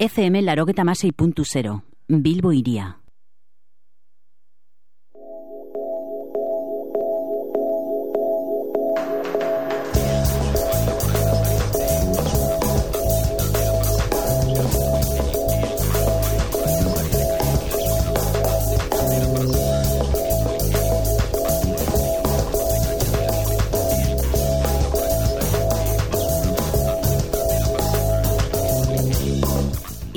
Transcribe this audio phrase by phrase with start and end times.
[0.00, 2.99] FM larogeta masei puntu zero, Bilbo iria.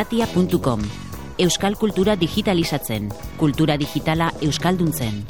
[0.00, 0.80] irratia.com
[1.36, 5.24] Euskal kultura digitalizatzen, kultura digitala euskalduntzen.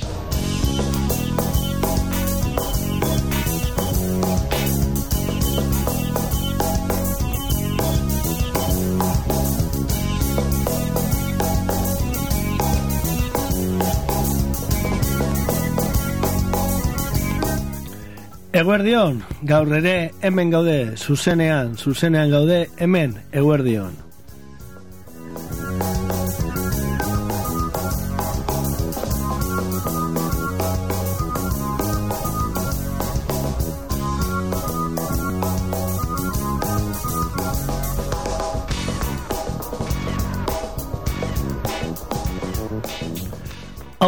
[18.53, 24.10] Eguerdion, gaur ere hemen gaude, zuzenean, zuzenean gaude hemen, eguerdion.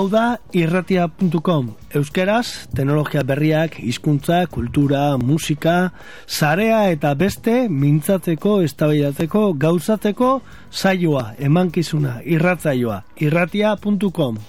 [0.02, 5.92] Hau da irratia.com, euskeraz, teknologia berriak, hizkuntza, kultura, musika,
[6.26, 10.32] zarea eta beste, mintzatzeko, estabaidatzeko, gauzatzeko,
[10.74, 12.98] saioa, emankizuna, irratzaioa,
[13.28, 14.42] irratia.com.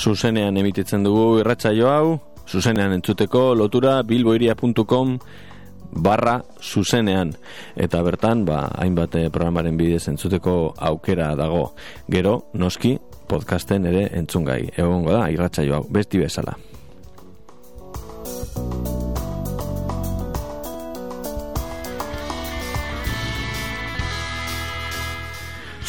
[0.00, 2.18] zuzenean emititzen dugu irratsaio hau,
[2.48, 5.18] zuzenean entzuteko lotura bilboiria.com
[5.90, 7.34] barra zuzenean.
[7.76, 10.56] Eta bertan ba, hainbat eh, programaren bidez entzuteko
[10.90, 11.74] aukera dago.
[12.08, 12.96] Gero noski
[13.28, 14.62] podcasten ere entzungai.
[14.76, 15.86] Egongo da irratsaio hau.
[15.90, 16.56] Besti bezala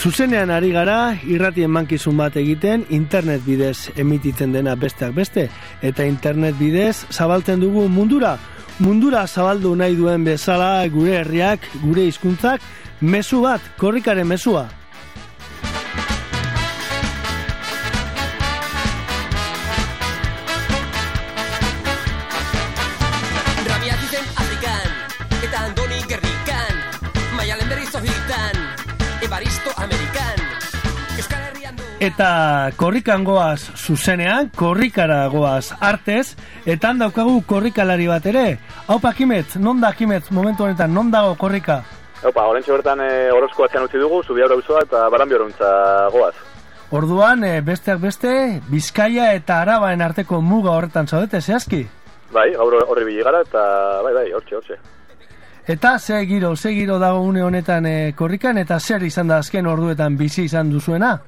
[0.01, 5.43] Zuzenean ari gara, irratien mankizun bat egiten, internet bidez emititzen dena besteak beste,
[5.85, 8.33] eta internet bidez zabaltzen dugu mundura.
[8.81, 12.65] Mundura zabaldu nahi duen bezala gure herriak, gure hizkuntzak,
[13.01, 14.65] mezu bat, korrikaren mezua.
[32.01, 36.33] Eta korrikan goaz zuzenean, korrikara goaz artez,
[36.65, 38.45] eta handaukagu korrikalari bat ere.
[38.89, 41.83] Hau pakimet, non da kimet momentu honetan, non dago korrika?
[42.25, 46.33] Opa, horrentxe bertan e, orozko atzean utzi dugu, zubi aurra eta baran goaz.
[46.89, 51.85] Orduan, e, besteak beste, Bizkaia eta Arabaen arteko muga horretan zaudete, zehazki?
[52.33, 54.79] Bai, gaur horri biligara eta bai, bai, hortxe, hortxe.
[55.67, 59.67] Eta ze giro, ze giro dago une honetan e, korrikan, eta zer izan da azken
[59.67, 61.19] orduetan bizi izan duzuena?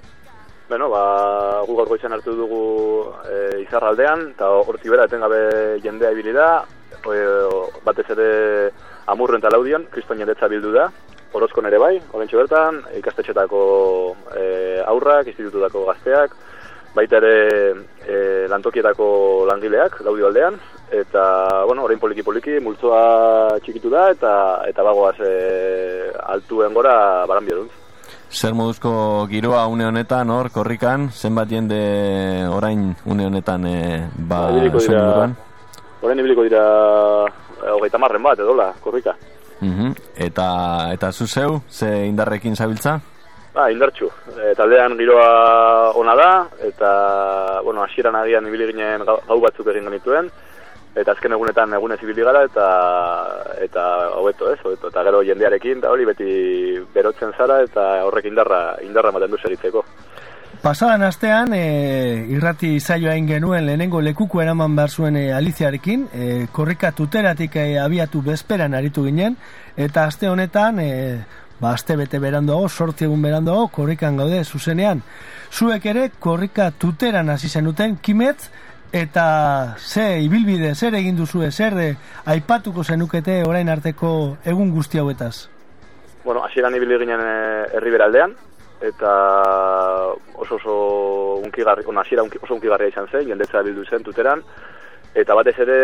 [0.73, 2.59] Bueno, ba, gu gaurko izan hartu dugu
[3.29, 5.41] e, izarraldean, eta horti bera etengabe
[5.83, 6.47] jendea ibili da,
[7.13, 7.17] e,
[7.85, 8.29] batez ere
[9.13, 10.87] amurren eta laudion, kriston jendetza bildu da,
[11.37, 13.61] orozko nere bai, horrentxe bertan, ikastetxetako
[14.33, 14.47] e,
[14.95, 16.33] aurrak, institututako gazteak,
[16.97, 17.37] baita ere
[18.07, 18.17] e,
[18.49, 19.11] lantokietako
[19.51, 20.57] langileak, laudio aldean,
[20.89, 21.27] eta,
[21.69, 24.35] bueno, orain poliki-poliki, multzoa txikitu da, eta
[24.73, 25.37] eta bagoaz e,
[26.33, 26.97] altuen gora
[27.29, 27.82] baran bioduntz.
[28.33, 31.77] Zer moduzko giroa une honetan, hor, korrikan, zenbat jende
[32.49, 33.75] orain une honetan e,
[34.17, 35.27] ba, zuen dira-?
[36.01, 36.63] Orain ibiliko dira
[37.61, 39.13] e, hogeita marren bat, edola, korrika.
[39.61, 39.93] Mhm.
[40.25, 40.47] Eta,
[40.95, 42.97] eta zu zeu, ze indarrekin zabiltza?
[43.53, 44.09] Ba, indartxu.
[44.33, 46.31] E, taldean giroa ona da,
[46.65, 46.91] eta,
[47.61, 50.31] bueno, hasieran agian ibili ginen gau batzuk egin genituen,
[50.95, 52.67] eta azken egunetan egunez ibili gara, eta,
[53.65, 53.83] eta
[54.19, 54.91] hobeto, ez, hobeto.
[54.93, 56.33] Eta gero jendearekin, eta hori beti
[56.93, 59.85] berotzen zara, eta horrek indarra, indarra ematen du segitzeko.
[60.63, 66.93] Pasadan astean, e, irrati zaioa genuen lehenengo lekuko eraman behar zuen e, Aliziarekin, e, korrika
[66.95, 69.35] tuteratik e, abiatu bezperan aritu ginen,
[69.75, 71.17] eta aste honetan, e,
[71.59, 75.01] ba, aste bete berandoago, sortzi egun berandoago, korrikan gaude zuzenean.
[75.51, 78.47] Zuek ere, korrika tuteran hasi zenuten, kimetz,
[78.93, 81.87] eta ze ibilbide, zer egin duzue, zer e,
[82.29, 85.49] aipatuko zenukete orain arteko egun guzti hauetaz.
[86.23, 87.23] Bueno, hasieran ibili ginen
[87.73, 88.35] herriberaldean,
[88.85, 89.13] eta
[90.35, 90.75] oso oso
[91.41, 94.43] unkigarri, bueno, hasiera unki, oso unkigarria izan zen, jendetza bildu zen tuteran,
[95.15, 95.79] eta batez ere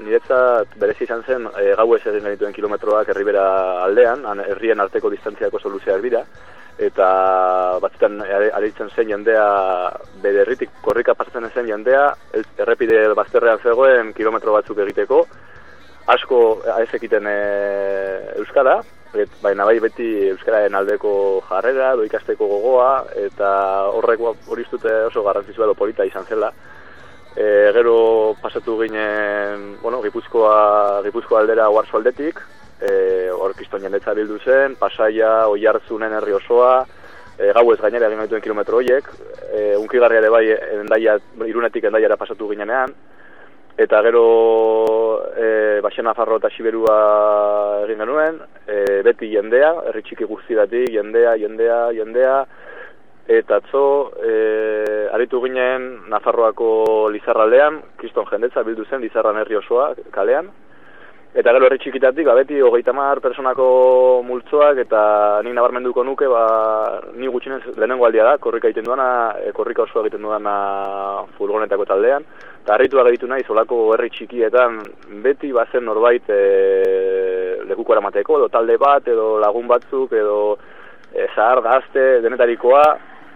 [0.00, 3.44] niretzat berezi izan zen e, gau ez egin genituen kilometroak herribera
[3.84, 6.24] aldean, herrien arteko distantziako soluziak dira,
[6.80, 7.08] eta
[7.82, 8.22] batzutan
[8.56, 9.44] aritzen zen jendea
[10.22, 12.06] bere herritik korrika pasatzen zen jendea,
[12.58, 15.26] errepide bazterrean zegoen kilometro batzuk egiteko,
[16.08, 16.40] asko
[16.80, 17.36] ez ekiten e,
[18.40, 18.78] euskara,
[19.14, 21.12] et, baina bai beti euskararen aldeko
[21.48, 22.90] jarrera, do ikasteko gogoa,
[23.26, 23.50] eta
[23.98, 26.52] horrek ba, hori uste dut oso garrantzitsua edo polita izan zela.
[27.36, 27.44] E,
[27.76, 27.98] gero
[28.40, 32.40] pasatu ginen, bueno, Gipuzkoa, Gipuzkoa aldera Oarso aldetik,
[32.80, 36.74] e, hor kriston jendetza bildu zen, Pasaia, Oiartzunen herri osoa,
[37.36, 39.08] e, gau ez gainera egin dituen kilometro horiek,
[39.52, 40.44] e, unkigarria ere bai
[40.80, 42.94] endaia, irunetik endaiara pasatu ginenean,
[43.80, 44.24] eta gero
[45.36, 46.96] e, Baixen Nafarro eta Siberua
[47.86, 52.34] egin genuen, e, beti jendea, herri txiki guztidatik, jendea, jendea, jendea,
[53.30, 53.84] eta atzo
[54.26, 60.50] e, aritu ginen Nafarroako Lizarraldean, kriston jendetza bildu zen Lizarran herri osoa kalean,
[61.30, 63.66] Eta gero herri txikitatik, ba, beti hogeita mar personako
[64.26, 65.02] multzoak, eta
[65.46, 66.40] nik nabarmenduko nuke, ba,
[67.14, 69.06] ni gutxinez lehenengo aldia da, korrika egiten duana,
[69.38, 70.54] e, korrika osoa egiten duana
[71.36, 72.26] furgonetako taldean,
[72.64, 74.80] eta harritua geditu nahi, zolako herri txikietan,
[75.22, 76.40] beti bazen norbait e,
[77.70, 80.40] lekuko eramateko, edo talde bat, edo lagun batzuk, edo
[81.14, 82.84] e, zahar, gazte, denetarikoa,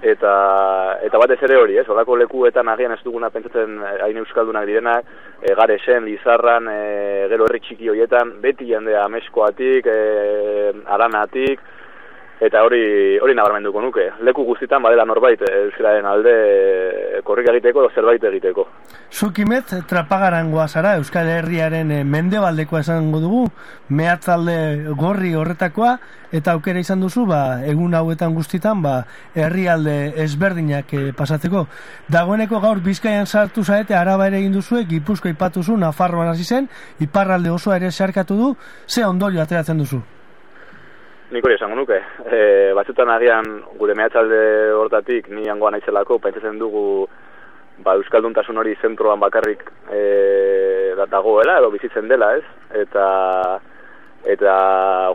[0.04, 4.66] eta eta batez ere hori, ez, olako lekuetan agian ez duguna pentsatzen eh, hain euskaldunak
[4.68, 5.08] direnak,
[5.40, 11.64] e, garesen, lizarran, e, gero herri txiki horietan, beti jendea ameskoatik, e, aranatik,
[12.40, 14.08] eta hori hori nabarmenduko nuke.
[14.26, 18.66] Leku guztitan badela norbait e, euskararen alde e, korrika egiteko edo zerbait egiteko.
[19.14, 23.42] Zukimet, trapagarangoa zara, Euskal Herriaren eh, mendebaldekoa esango dugu,
[23.94, 24.56] mehatzalde
[24.98, 25.92] gorri horretakoa,
[26.34, 28.96] eta aukera izan duzu, ba, egun hauetan guztitan, ba,
[29.38, 29.94] herrialde
[30.24, 31.68] ezberdinak eh, pasatzeko.
[32.10, 37.54] Dagoeneko gaur bizkaian sartu zaete, araba ere egin duzue, gipuzko ipatuzu, Nafarroan hasi zen, iparralde
[37.54, 38.52] osoa ere sarkatu du,
[38.88, 40.02] ze ondorio ateratzen duzu?
[41.34, 41.96] Nik hori esango nuke.
[42.30, 42.40] E,
[42.78, 43.48] batzutan agian
[43.80, 44.40] gure mehatxalde
[44.78, 47.08] hortatik ni hangoa naizelako, pentsatzen dugu
[47.82, 50.02] ba, Euskalduntasun hori zentroan bakarrik e,
[50.94, 52.44] da- dagoela edo bizitzen dela, ez?
[52.84, 53.06] Eta
[54.30, 54.52] eta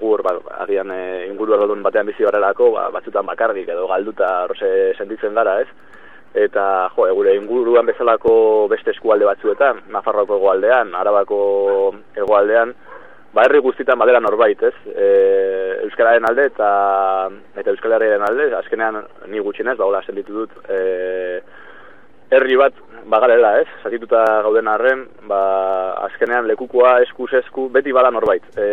[0.02, 0.36] gur, ba,
[0.66, 1.00] agian e,
[1.30, 5.70] inguru errodun batean bizi garelako, ba, batzutan bakarrik edo galduta horse sentitzen gara, ez?
[6.36, 11.40] Eta, jo, e, gure inguruan bezalako beste eskualde batzuetan, Nafarroako egoaldean, Arabako
[12.20, 12.76] egoaldean,
[13.34, 14.74] ba herri guztitan badela norbait, ez?
[14.90, 15.08] E,
[15.86, 16.70] Euskararen alde eta
[17.58, 21.42] eta Euskal alde, azkenean ni gutxienez, ba hola sentitu dut, e,
[22.32, 22.74] herri bat
[23.10, 23.68] bagarela, ez?
[23.84, 25.42] Zatituta gauden arren, ba
[26.08, 28.44] azkenean lekukoa eskuz esku beti bada norbait.
[28.58, 28.68] E,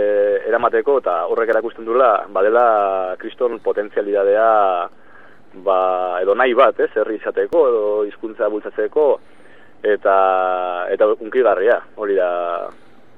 [0.49, 4.51] eramateko eta horrek erakusten duela badela kriston potentzialidadea
[5.65, 5.79] ba,
[6.23, 6.91] edo nahi bat, ez?
[6.97, 9.07] Herri izateko edo hizkuntza bultzatzeko
[9.87, 10.17] eta
[10.93, 12.31] eta unkigarria, hori da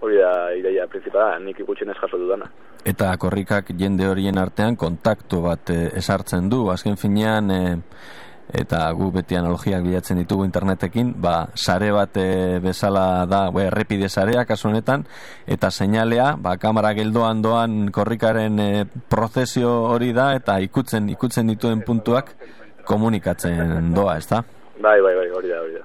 [0.01, 2.51] hori da ideia principala, nik gutxienez jaso dudana.
[2.87, 7.77] Eta korrikak jende horien artean kontaktu bat eh, esartzen du, azken finean eh,
[8.55, 14.09] eta gu beti analogiak bilatzen ditugu internetekin, ba, sare bat eh, bezala da, ba, errepide
[14.09, 15.05] sarea kasu honetan,
[15.47, 21.85] eta seinalea, ba, kamera geldoan doan korrikaren eh, prozesio hori da, eta ikutzen ikutzen dituen
[21.85, 22.33] puntuak
[22.89, 24.43] komunikatzen doa, ez da?
[24.79, 25.78] Bai, bai, bai, hori da, hori da.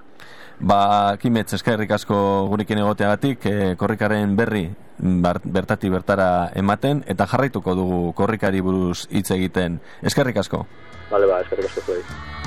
[0.60, 2.18] Ba, kimetz eskerrik asko
[2.52, 4.68] gurekin egoteagatik, e, korrikaren berri
[5.00, 9.82] bar, bertati bertara ematen, eta jarraituko dugu korrikari buruz hitz egiten.
[10.02, 10.66] Eskerrik asko.
[11.12, 12.43] Bale, ba, eskerrik asko zuei.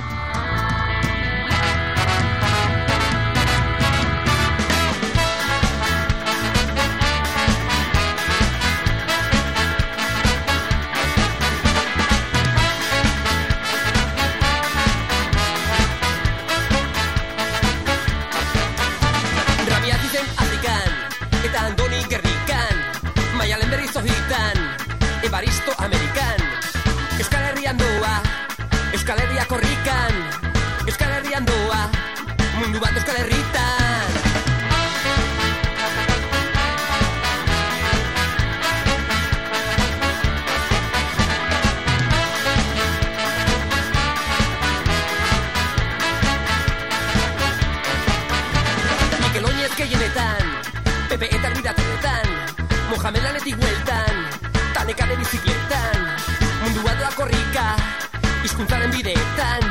[58.57, 59.61] Hizkuntzaren bideetan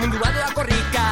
[0.00, 1.04] Mundua doa korrika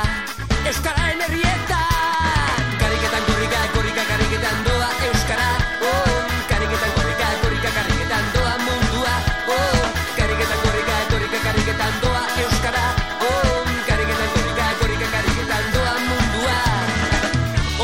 [0.68, 5.48] Euskararen herrietan Kariketan korrika, korrika, kariketan doa Euskara,
[5.80, 6.18] oh.
[6.50, 9.14] Kariketan korrika, korrika, kariketan doa Mundua,
[9.48, 9.80] oh.
[10.18, 12.84] Kariketan korrika, korrika, kariketan doa Euskara,
[13.24, 13.64] oh.
[13.88, 16.60] Kariketan korrika, korrika, kariketan doa Mundua.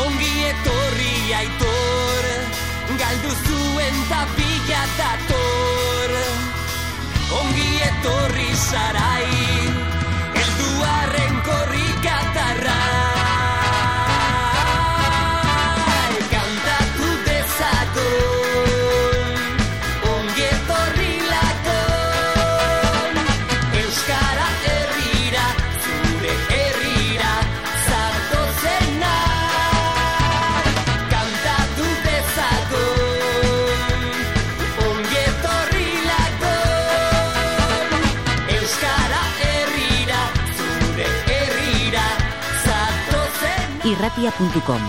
[0.05, 2.29] Ongi etorri aitor
[3.01, 4.85] Galdu zuen tapila
[8.73, 9.42] sarai
[44.17, 44.81] Irratia.com.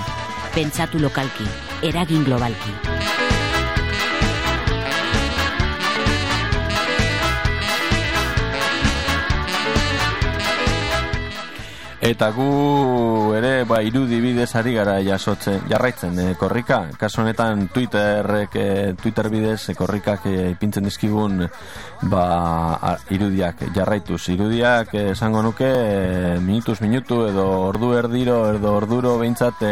[0.55, 1.47] Pentsatu lokalki,
[1.83, 2.94] eragin globalki.
[12.05, 16.83] Eta gu ere ba irudi bidez ari gara jasotzen, jarraitzen e, korrika.
[17.01, 18.67] Kasu honetan Twitterrek e,
[19.01, 21.47] Twitter bidez e, korrikak ipintzen dizkigun
[22.13, 22.27] ba
[23.09, 24.21] irudiak jarraituz.
[24.37, 29.65] Irudiak esango nuke e, minutuz minutu edo ordu erdiro edo orduro behintzat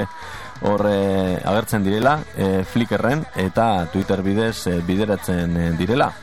[0.64, 6.14] hor agertzen direla e, Flickrren eta Twitter bidez bideratzen direla.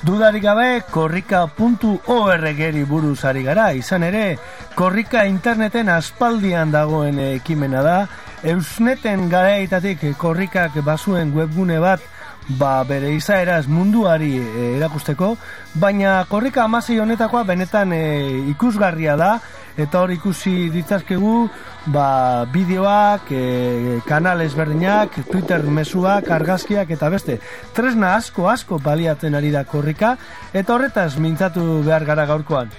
[0.00, 4.38] Dudarik gabe, korrika.org-eri buruz ari gara, izan ere,
[4.72, 7.96] korrika interneten aspaldian dagoen ekimena da,
[8.40, 12.00] Eusneten garaitatik korrikak bazuen webgune bat,
[12.56, 15.34] ba bere izaeraz munduari e, erakusteko,
[15.76, 18.00] baina korrika amasei honetakoa benetan e,
[18.54, 19.34] ikusgarria da,
[19.76, 21.48] eta hor ikusi ditzazkegu
[21.86, 27.40] ba, bideoak, e, kanal ezberdinak, Twitter mezuak, argazkiak eta beste.
[27.76, 30.16] Tresna asko asko baliatzen ari da korrika,
[30.52, 32.70] eta horretaz mintzatu behar gara gaurkoan.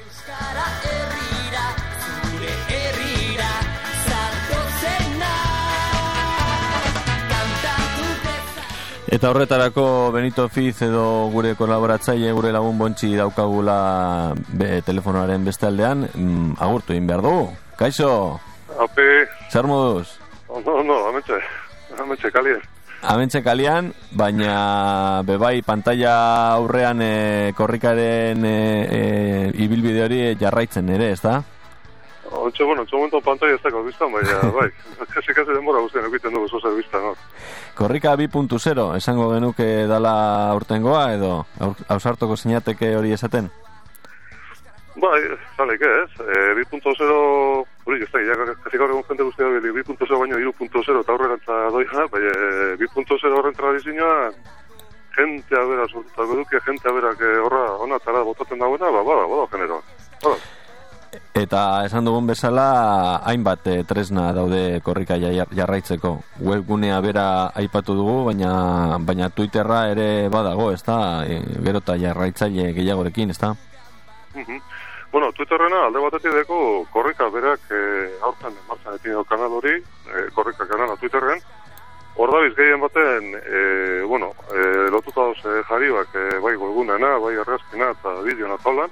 [9.11, 16.05] Eta horretarako Benito Fiz edo gure kolaboratzaile gure lagun bontxi daukagula be, telefonoaren beste aldean
[16.07, 17.49] mm, agurtu egin behar dugu.
[17.75, 18.39] Kaixo,
[18.79, 20.07] Ape, zer moduz?
[20.47, 21.39] ondo, ondo, ametxe,
[21.99, 22.61] ametxe, kalien.
[23.01, 27.13] Amentxe kalian, baina bebai pantalla aurrean e,
[27.57, 29.01] korrikaren e, e,
[29.65, 31.39] ibilbide hori jarraitzen ere, ez da?
[32.31, 34.69] Ontxe, bueno, momento pantalla ez dago biztan, baina, bai,
[35.13, 37.15] kasi, kasi denbora guztien egiten dugu zozer biztan, no?
[37.75, 40.13] Korrika 2.0, esango genuke dala
[40.55, 43.49] urtengoa edo aur- ausartoko sinateke hori esaten?
[45.01, 45.19] Bai,
[45.57, 50.19] zalek ez, e, 2.0, hori, ez da, ja, kasi gaur egun jende guztia bili, 2.0
[50.23, 54.31] baino 3.0 eta aurrerantza doia, bai, e, 2.0 horren tradizioa,
[55.17, 59.47] jentea bera sortutako duke, jentea bera, que horra, ona tara botatzen dagoena, ba, bada, bada,
[59.51, 59.81] genero.
[60.23, 60.37] Bada.
[61.35, 66.11] Eta esan dugun bezala, hainbat eh, tresna daude korrika ja- jarraitzeko.
[66.39, 71.25] Webgunea bera aipatu dugu, baina baina Twitterra ere badago, ez da?
[71.27, 73.53] E, gero eta jarraitzaile gehiagorekin, ez da?
[74.35, 74.61] Mhm.
[75.11, 79.75] Bueno, Twitterrena alde batetik deko korrika berak eh, aurten martxan etin dut kanal hori,
[80.07, 81.41] eh, korrika kanala Twitterren,
[82.15, 87.91] hor dabiz gehien baten, eh, bueno, eh, lotuta eh, jarioak, eh, bai golgunena, bai argazkina
[87.91, 88.89] eta bideona taulan,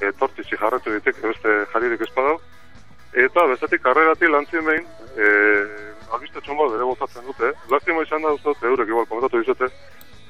[0.00, 2.38] eh, tortizi jarratu ditek beste jaririk espadau,
[3.12, 4.86] eta bestetik karrerati lantzien behin,
[5.16, 9.70] eh, albiste txomba bere botatzen dute, lastima izan da uste, eurek igual komentatu dizute,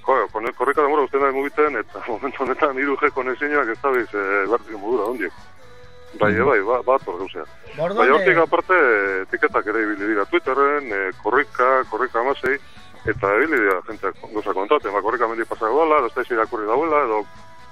[0.08, 4.08] Jo, kone, korrika demora usten da mugiten, eta momentu honetan hiru G konexioak ez dabiz
[4.16, 5.34] e, bertik modura, ondiek.
[6.18, 7.44] Bai, bai, ba, bat hor gauzea.
[7.76, 8.78] Bai, hortik aparte,
[9.26, 10.25] etiketak ere ibili dira.
[10.30, 12.56] Twitterren, e, korrika, korrika amasei,
[13.12, 17.04] eta ibili dira jenteak gauza kontaten, ba, korrika mendi pasago dala, edo estaiz irakurri dauela,
[17.04, 17.20] edo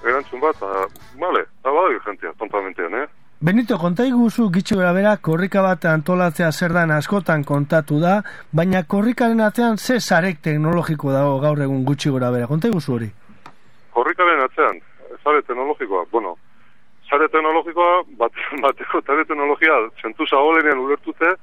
[0.04, 0.88] erantzun bat, eta,
[1.20, 3.06] bale, eta badago jentea, tontamentean, eh?
[3.46, 8.82] Benito, konta iguzu gitxo gara bera, korrika bat antolatzea zer dan askotan kontatu da, baina
[8.88, 13.10] korrikaren atzean ze zarek teknologiko dago gaur egun gutxi gora bera, konta hori?
[13.96, 14.80] korrikaren atzean,
[15.24, 16.36] zare teknologikoa, bueno,
[17.10, 18.32] zare teknologikoa, bat,
[18.64, 21.34] bateko zare teknologia, zentu zagolenean ulertute,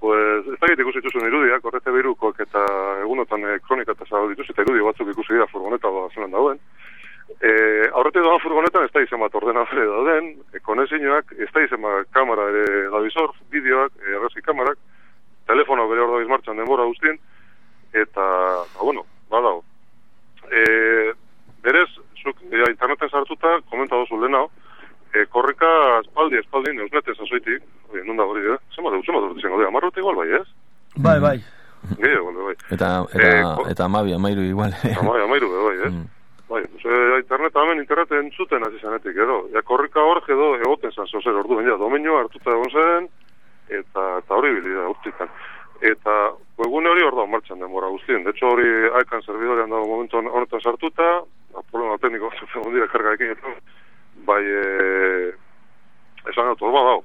[0.00, 2.62] pues, ez dakit ikusi dituzun irudiak, horrete behirukoak eta
[3.04, 6.58] egunotan eh, kronika eta zago dituz, eta irudi batzuk ikusi dira furgoneta ba, zelan dauen.
[7.42, 11.80] E, aurrete doan furgonetan ez da izan bat ordenadore dauden, e, konezinoak, ez da izan
[11.82, 14.78] bat kamera ere gabizor, bideoak, e, argazki kamarak,
[15.50, 17.18] telefono bere hor dabiz martxan denbora guztien,
[17.92, 18.22] eta,
[18.76, 19.62] ba, bueno, badao.
[20.52, 20.62] E,
[21.64, 21.88] berez,
[22.22, 24.50] zuk ja, interneten sartuta, komenta dozu lehenao,
[25.14, 25.72] e, korrika
[26.04, 27.62] espaldi, espaldi, neusneten sasoitik,
[27.92, 28.58] oi, non da hori, eh?
[28.76, 30.46] Zema da, zema da, zema da, amarrote igual bai, ez?
[30.96, 31.36] Bai, bai.
[31.98, 32.54] Gehiago, bai.
[32.70, 34.70] Eta, eta, Eh, ko- eta amabi, amairu igual.
[35.00, 35.92] Amai, amairu, bai, ez?
[35.92, 36.06] Mm.
[36.52, 39.38] Bai, ze, internet hemen internet entzuten hasi zanetik, edo.
[39.54, 43.08] Ja, korrika hor edo egoten zan zozer, ordu, baina domenioa hartuta egon zen,
[43.78, 45.32] eta, eta hori bili da, urtikan.
[45.80, 46.18] Eta,
[46.60, 48.20] webgune hori hor da martxan denbora guztien.
[48.26, 48.68] De hecho, hori
[49.00, 51.08] aikan servidorian dago momentu honetan sartuta,
[51.56, 53.56] a, problema tekniko batzuk egon dira kargaekin, eta,
[54.28, 55.32] bai, e,
[56.28, 57.04] esan dut, hor badao.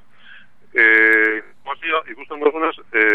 [0.75, 0.89] E,
[1.63, 3.05] bazia, ikusten duzunez, e,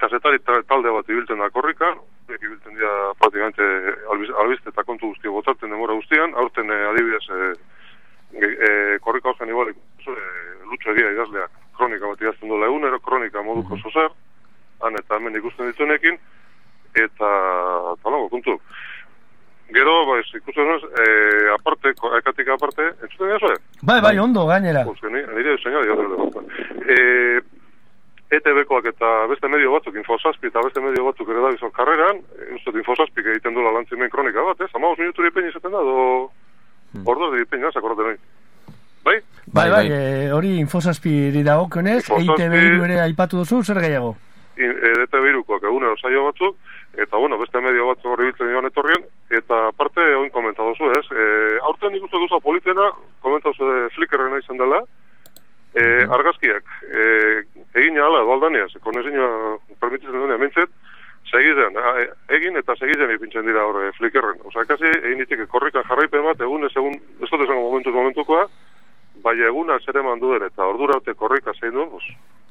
[0.00, 3.62] kasetari ta- talde bat ibiltzen da korrika, horiek ibiltzen dira praktikamente
[4.12, 7.52] albiz, albiste eta kontu guzti botatzen demora guztian, aurten eh, adibidez e,
[8.44, 9.74] e, korrika horzen igual e,
[10.70, 14.10] lutxo egia idazleak kronika bat idazten dola egunero, kronika moduko mm zozer,
[14.82, 16.18] han eta hemen ikusten dituenekin,
[16.94, 17.28] eta
[18.02, 18.58] talango kontu.
[19.68, 21.06] Gero, ba, ez ikusten duz, e,
[21.52, 23.58] aparte, ko- ekatik aparte, entzuten dira zuen?
[23.82, 24.84] Bai, bai, ondo, gainera.
[24.84, 25.94] Pues que ni, nire diseño ya
[26.88, 27.40] Eh,
[28.30, 32.50] ETB-koak eta beste medio batzuk, Infosaspi eta beste medio batzuk ere da bizon karreran, e,
[32.56, 34.70] uste dut Infosaspi egiten duela lantzimen kronika bat, ez?
[34.76, 36.30] Amagos minutu dipein izaten da, do...
[37.04, 38.18] Ordo de dipein, ez, akordaten nahi.
[39.04, 39.16] Bai?
[39.46, 39.98] Bai, Bai, bai, bai.
[39.98, 44.16] eh, hori infosazpiri dagokionez, Infosazpi- EITB hiru ere aipatu duzu, zer gehiago?
[44.58, 46.56] I- e, ETB-irukoak egunero saio batzuk,
[46.98, 51.04] eta bueno, beste medio batzuk horri biltzen joan etorrien, eta aparte, oin komenta duzu, ez?
[51.14, 52.90] E, aurten nik uste duzu politena,
[53.22, 54.82] komenta duzu de Flickrrena izan dela,
[55.78, 57.08] e, argazkiak, e,
[57.78, 59.26] egin ala, edo aldaniaz, konezina
[59.80, 60.72] permititzen duena, mintzet,
[61.28, 64.40] segizen, a, e, egin eta segizen ipintzen dira hor e, Flickrren.
[64.48, 68.48] Osa, kasi, egin ditik korrikan jarraipen bat, egun ez egun, ez dut esango momentuz momentukoa,
[69.22, 72.10] bai eguna zer eman duen, eta ordura arte korrika zein duen, pues,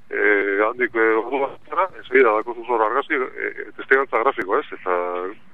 [0.09, 0.23] e,
[0.67, 4.65] handik e, ordu bat ezagida dako zuzor argazki, e, testigantza grafiko, ez?
[4.79, 4.97] Eta,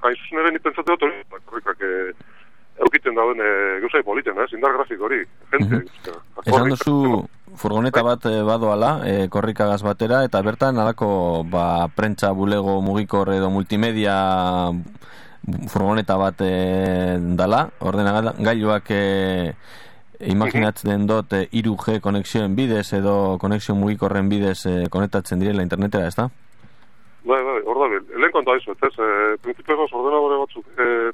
[0.05, 1.93] hain zuzen ere nipentzate dut ba, korrikak e,
[2.81, 3.51] eukiten dauen e,
[3.83, 4.49] gauzai politen, ez?
[4.55, 5.83] Indar grafiko hori, jente.
[5.83, 6.95] Mm Esan duzu
[7.55, 13.51] furgoneta bat eh, badoala, e, korrikagaz batera, eta bertan alako ba, prentza bulego mugikor edo
[13.53, 14.15] multimedia
[15.71, 16.51] furgoneta bat e,
[17.37, 19.03] dala, ordenagailuak e,
[20.33, 26.17] imaginatzen dut e, 3G konexioen bidez edo konexio mugikorren bidez e, konektatzen direla internetera, ez
[26.17, 26.29] da?
[27.23, 27.87] Bai, bai, hor da.
[28.19, 28.93] Lehen konta izu, ez?
[28.97, 29.09] E,
[29.43, 31.11] Principioz ordenadore batzuk, e,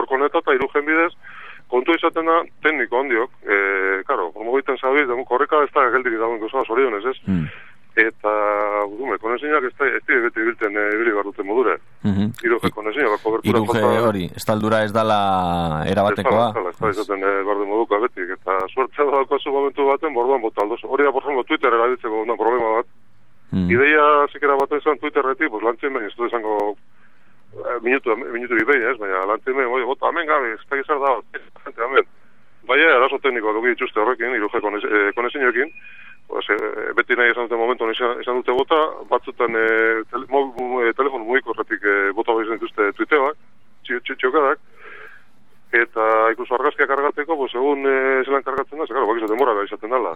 [0.00, 1.12] korkoneta eta irugen bidez,
[1.70, 3.58] kontu izaten da tekniko handiok, e,
[4.08, 7.18] karo, como egiten zabiz, demu, korreka ez da geldik dagoen gozoa zorionez, ez?
[7.26, 7.50] Mm.
[8.00, 8.32] Eta,
[8.96, 11.74] dume, konezinak ez da, ez da beti bilten e, ibili barruten modure.
[12.06, 12.30] Mhm.
[12.46, 15.20] Iruge konezinak, kobertura 3G hori, estaldura ez dala
[15.90, 16.46] erabatekoa.
[16.48, 20.42] Ez da, ez da, izaten e, barde moduka betik, eta suertzea daukazu momentu baten, borduan
[20.42, 20.86] bota aldozu.
[20.86, 22.90] Hori da, por ejemplo, Twitter erabiltzeko una problema bat.
[23.50, 23.66] Mm.
[23.74, 26.99] Ideia zikera bat izan Twitterretik, pues lantzen behin, ez du esango eh,
[27.82, 31.00] minutu, minutu bi behin, ez, baina lantzen behin, oi, bota, amen gabe, ez da gizar
[31.02, 31.14] da,
[31.64, 32.06] gente, amen.
[32.68, 34.60] Baina, arazo teknikoak dugu dituzte horrekin, iruje
[35.16, 35.72] konezinioekin,
[36.28, 38.78] pues, eh, beti nahi esan dute momentu esan, esan dute bota,
[39.10, 40.44] batzutan eh, tele, mo,
[40.84, 43.40] eh, telefon mugikorretik eh, bota bai dituzte tuiteoak,
[43.88, 44.60] txiokadak,
[45.72, 49.66] eta ikusi argazkiak kargatzeko, pues, egun eh, zelan kargatzen da, ze, claro, bakizu demora da
[49.66, 50.14] izaten dala.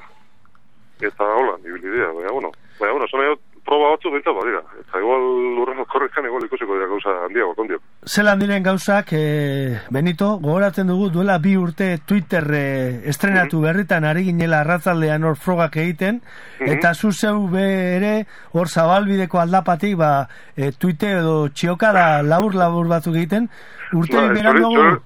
[1.03, 5.23] Eta hola, ibili dira, baina, bueno, baina, bueno, zona proba batzu bintzat badira, eta igual
[5.63, 7.79] urrengo korrekan igual ikusiko dira gauza handiago, kondio.
[8.05, 12.65] Zelan diren gauzak, e, Benito, gogoratzen dugu duela bi urte Twitter e,
[13.11, 16.21] estrenatu berritan ari ginela arratzaldean hor frogak egiten,
[16.61, 17.65] eta zu zeu be
[17.97, 18.13] ere
[18.53, 23.49] hor zabalbideko aldapatik, ba, e, Twitter edo txiokada labur-labur batzuk egiten,
[23.97, 25.01] urte Ba, beranduago,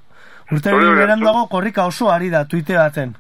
[0.51, 3.15] urte beranduago korrika oso ari da Twitter baten.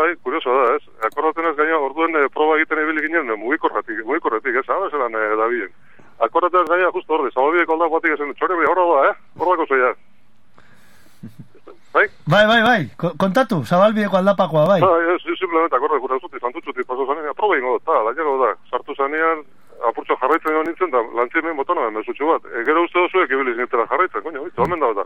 [0.00, 0.82] Bai, kurioso da, ez?
[1.08, 5.14] Akordaten ez gaina, orduen eh, proba egiten ibili ginen, eh, mugikorratik, mugikorratik, ez, hau zelan
[5.18, 5.72] eh, da bilen.
[6.26, 9.14] Akordaten ez gaina, justo horde, zabalbideko aldak batik esan, txori, bai, horra da, eh?
[9.40, 9.92] Horra gozo, ja.
[11.92, 12.06] Bai?
[12.24, 14.80] Bai, bai, bai, ko- kontatu, zabalbideko aldapakoa, bai.
[14.80, 18.54] Bai, ez, simplemente akorde, gure auzuti, santutxuti, paso zanean, proba ingo dut, ta, laiago da,
[18.70, 19.42] sartu zanean,
[19.90, 22.46] apurtxo jarraitzen egon nintzen, da, lantzimen botona, mesutxu bat.
[22.54, 25.04] E, gero uste duzuek ibili zinetela jarraitzen, koño, bitu, omen da, da.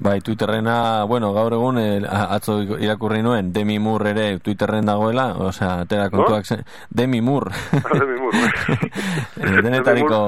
[0.00, 5.82] Bai, Twitterrena, bueno, gaur egun eh, atzo irakurri nuen Demi Moore ere Twitterren dagoela, osea,
[5.84, 6.62] atera kontuak zen.
[6.88, 7.52] Demi Moore.
[7.92, 8.40] Demi Moore.
[9.36, 10.20] Eh, Denetariko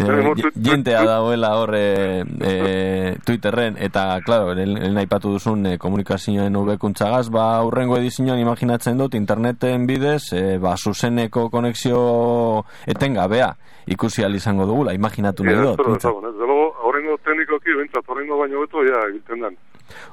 [0.00, 7.28] eh, jentea dagoela hor eh, eh, Twitterren eta claro, el, aipatu duzun eh, komunikazioen hobekuntzagaz,
[7.30, 13.54] ba aurrengo edizioan imaginatzen dut interneten bidez, eh, ba zuzeneko konexio etengabea
[13.86, 15.76] ikusi al izango dugula, imaginatu nahi dut.
[15.76, 16.10] behintzat.
[16.12, 16.34] dezagun, ez?
[16.38, 19.56] Delo, horrengo teknikoki, bintzat, horrengo baino beto, ja, egiten den.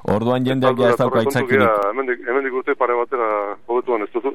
[0.04, 4.28] Orduan jendeak ja ez dauka aitzakirik, Hemendik, hemendik urte pare batera hobetuan ez duzu,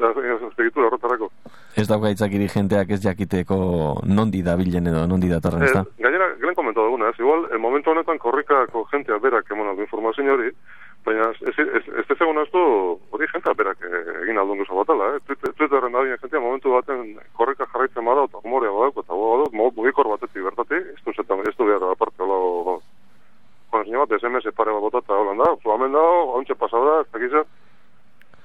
[0.58, 1.30] egitura horretarako.
[1.78, 5.86] ez dauka aitzakirik jenteak ez jakiteko nondi dabilen edo nondi datorren, Eh, ezta?
[6.00, 10.34] gainera, garen komentatu duguna, ez, igual, el momento honetan korrikako jentea berak emon aldo informazio
[10.34, 10.50] hori,
[11.08, 12.60] baina ez, ez, ezagun astu
[13.16, 15.20] hori jentea berak eh, egin aldun guzo batala, eh?
[15.28, 19.72] Twitter- Twitterren da bine momentu baten korrika jarraitzen bada, eta humorea badauko, eta badauko, mo-
[19.78, 22.80] mugikor batetik bertatik, ez du zetan, ez du behar aparte hola,
[23.72, 26.04] konzina bat, SMS pare bat botata holan da, zuamen da,
[26.36, 27.34] hauntxe pasada, ez dakiz,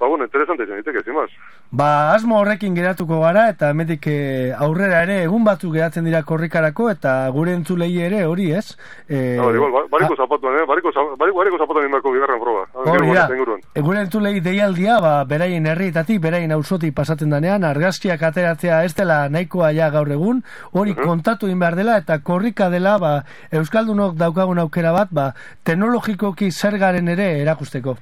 [0.02, 1.28] Ba, bueno, interesante izan diteke, zimaz.
[1.70, 6.88] Ba, asmo horrekin geratuko gara eta hemetik eh, aurrera ere egun batzuk geratzen dira korrikarako
[6.90, 8.64] eta gure entzulei ere hori ez.
[9.08, 10.64] Eh, No, igual, ba- bariko zapatuan, eh?
[10.66, 12.64] Bariko, bariko, bariko zapatuan inbarko bigarren proba.
[12.74, 13.60] Hori da, Inguruan.
[13.74, 19.28] E, gure entzulei deialdia, ba, beraien herrietatik, beraien auzotik pasatzen danean, argazkiak ateratzea ez dela
[19.28, 23.14] nahikoa ja gaur egun, hori kontatu egin behar dela, eta korrika dela, ba,
[23.52, 25.30] Euskaldunok daukagun aukera bat, ba,
[25.62, 27.96] teknologikoki zer garen ere erakusteko.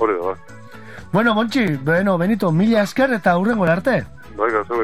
[0.00, 0.60] Hori da, ba.
[1.12, 4.06] Bueno, Montxi, bueno, Benito, mila esker eta hurrengo arte.
[4.34, 4.74] Bai, gazo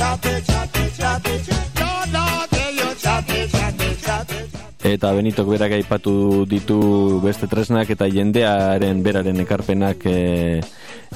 [0.00, 1.34] chatty, chatty, chatty.
[1.80, 4.58] No, no, tell you chatty, chatty, chatty, chatty.
[4.80, 10.60] Eta Benitok berak aipatu ditu beste tresnak eta jendearen beraren ekarpenak e,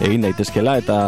[0.05, 0.99] egin daitezkela eta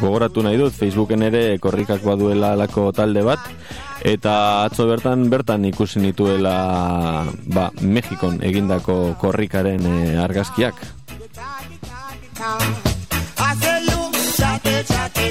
[0.00, 3.46] gogoratu nahi dut Facebooken ere korrikak baduela alako talde bat
[4.02, 10.82] eta atzo bertan bertan ikusi nituela ba, Mexikon egindako korrikaren e, argazkiak.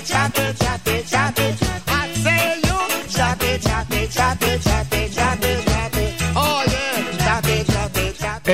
[0.06, 0.77] chaque, chaque.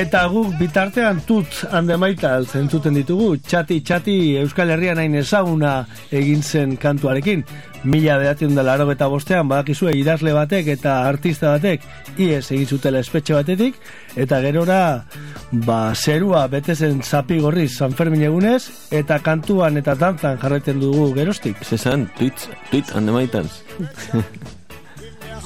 [0.04, 5.70] Eta guk bitartean tut hande maital zentzuten ditugu, txati txati Euskal Herrian hain ezaguna
[6.12, 7.44] egin zen kantuarekin.
[7.88, 11.86] Mila behatzen da laro eta bostean, badakizue idazle batek eta artista batek
[12.20, 13.80] ies egin zutela espetxe batetik,
[14.16, 14.80] eta gerora
[15.64, 21.64] ba, zerua betezen zapi gorriz San Fermin egunez, eta kantuan eta dantzan jarraiten dugu gerostik.
[21.64, 23.62] Zesan, tweet, tweet and the Maitans.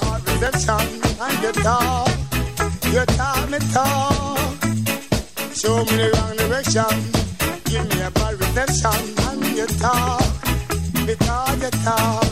[0.03, 0.83] Heart redemption
[1.23, 1.53] and you
[5.61, 6.95] Show me the wrong direction,
[7.65, 10.23] give me a bad redemption and you talk,
[11.05, 12.23] because you talk.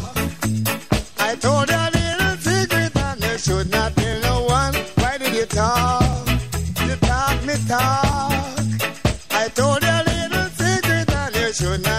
[1.20, 4.76] I told you a little secret and you should not tell no one.
[4.96, 6.26] Why did you talk?
[6.88, 8.32] You talk me talk.
[9.32, 11.97] I told you a little secret and you should not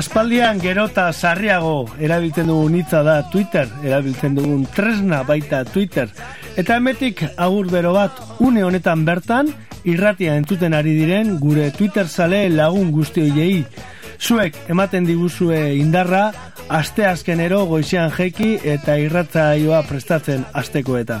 [0.00, 6.08] Aspaldian gerota sarriago erabiltzen dugun hitza da Twitter, erabiltzen dugun tresna baita Twitter.
[6.56, 9.50] Eta emetik agur bero bat une honetan bertan,
[9.84, 13.66] irratia entzuten ari diren gure Twitter zale lagun guzti hoiei.
[14.16, 16.30] Zuek ematen diguzue indarra,
[16.80, 21.20] aste azkenero goizean jeki eta irratzaioa prestatzen asteko eta.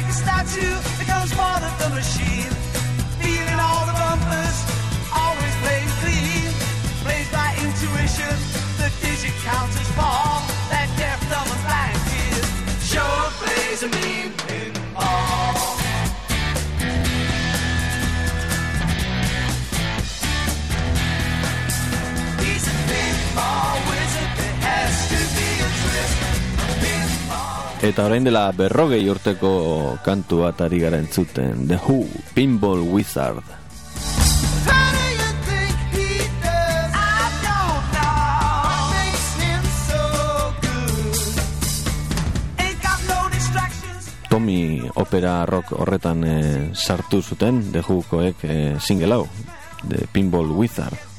[0.00, 2.50] like a statue, becomes part of the machine.
[3.20, 4.56] Feeling all the bumpers,
[5.12, 6.48] always plays clean.
[7.04, 8.34] Plays by intuition,
[8.80, 10.40] the digit counters fall.
[10.72, 12.42] That deaf, dumb, and blind kid
[12.80, 14.29] sure plays a mean
[27.90, 31.64] Eta orain dela berrogei urteko kantu bat ari gara entzuten.
[31.66, 33.42] The Who, Pinball Wizard.
[44.30, 49.26] Tommy opera rock horretan eh, sartu zuten, The Whokoek eh, single hau,
[49.82, 51.09] The Pinball Wizard.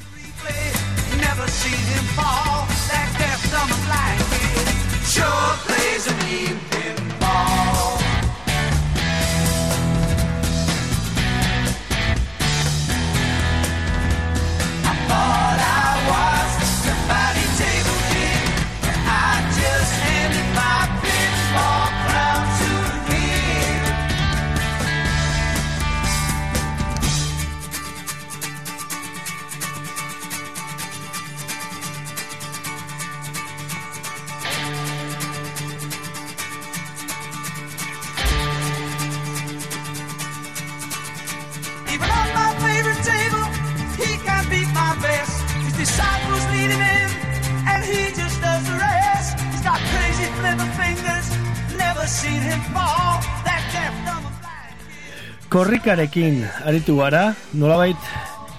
[55.51, 57.97] Korrikarekin aritu gara, nolabait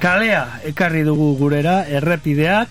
[0.02, 2.68] kalea ekarri dugu gurera, errepideak,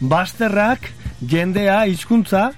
[0.00, 0.90] basterrak,
[1.24, 2.50] jendea, hizkuntza,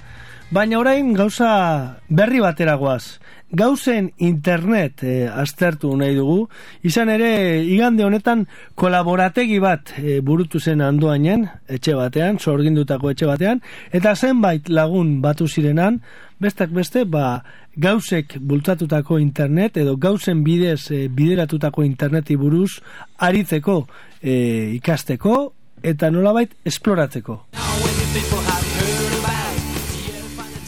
[0.50, 3.20] baina orain gauza berri bateragoaz.
[3.54, 6.48] Gauzen internet eh, aztertu nahi dugu,
[6.82, 13.62] izan ere igande honetan kolaborategi bat eh, burutu zen andoainen, etxe batean, sorgindutako etxe batean,
[13.94, 16.00] eta zenbait lagun batu zirenan,
[16.44, 17.42] bestak beste, ba,
[17.80, 22.78] gauzek bultzatutako internet edo gauzen bidez eh, bideratutako interneti buruz
[23.18, 23.80] aritzeko
[24.20, 25.52] eh, ikasteko
[25.84, 27.40] eta nolabait esploratzeko.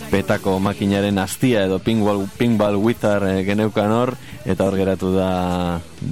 [0.07, 4.15] Petako makinaren astia edo pinball, pinball wizard eh, geneukan hor,
[4.47, 5.31] eta hor geratu da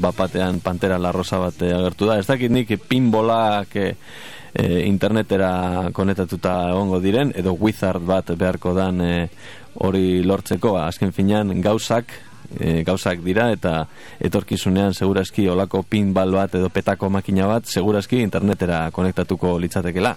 [0.02, 2.18] bapatean pantera larrosa bat agertu da.
[2.18, 3.92] Ez dakit nik pinbolak eh,
[4.54, 9.28] eh, internetera konetatuta egongo diren, edo wizard bat beharko dan eh,
[9.82, 12.14] hori lortzeko, azken finean gauzak,
[12.60, 13.86] eh, gauzak dira, eta
[14.20, 20.14] etorkizunean segurazki olako pinball bat edo petako makina bat, segurazki internetera konektatuko litzatekela.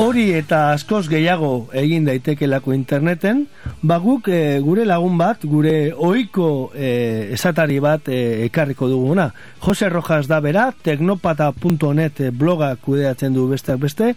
[0.00, 3.42] Hori eta askoz gehiago egin daitekelako interneten,
[3.84, 9.28] ba guk eh, gure lagun bat, gure ohiko eh, esatari bat eh, ekarriko duguna.
[9.60, 14.14] Jose Rojas da bera, teknopata.net bloga kudeatzen du besteak beste,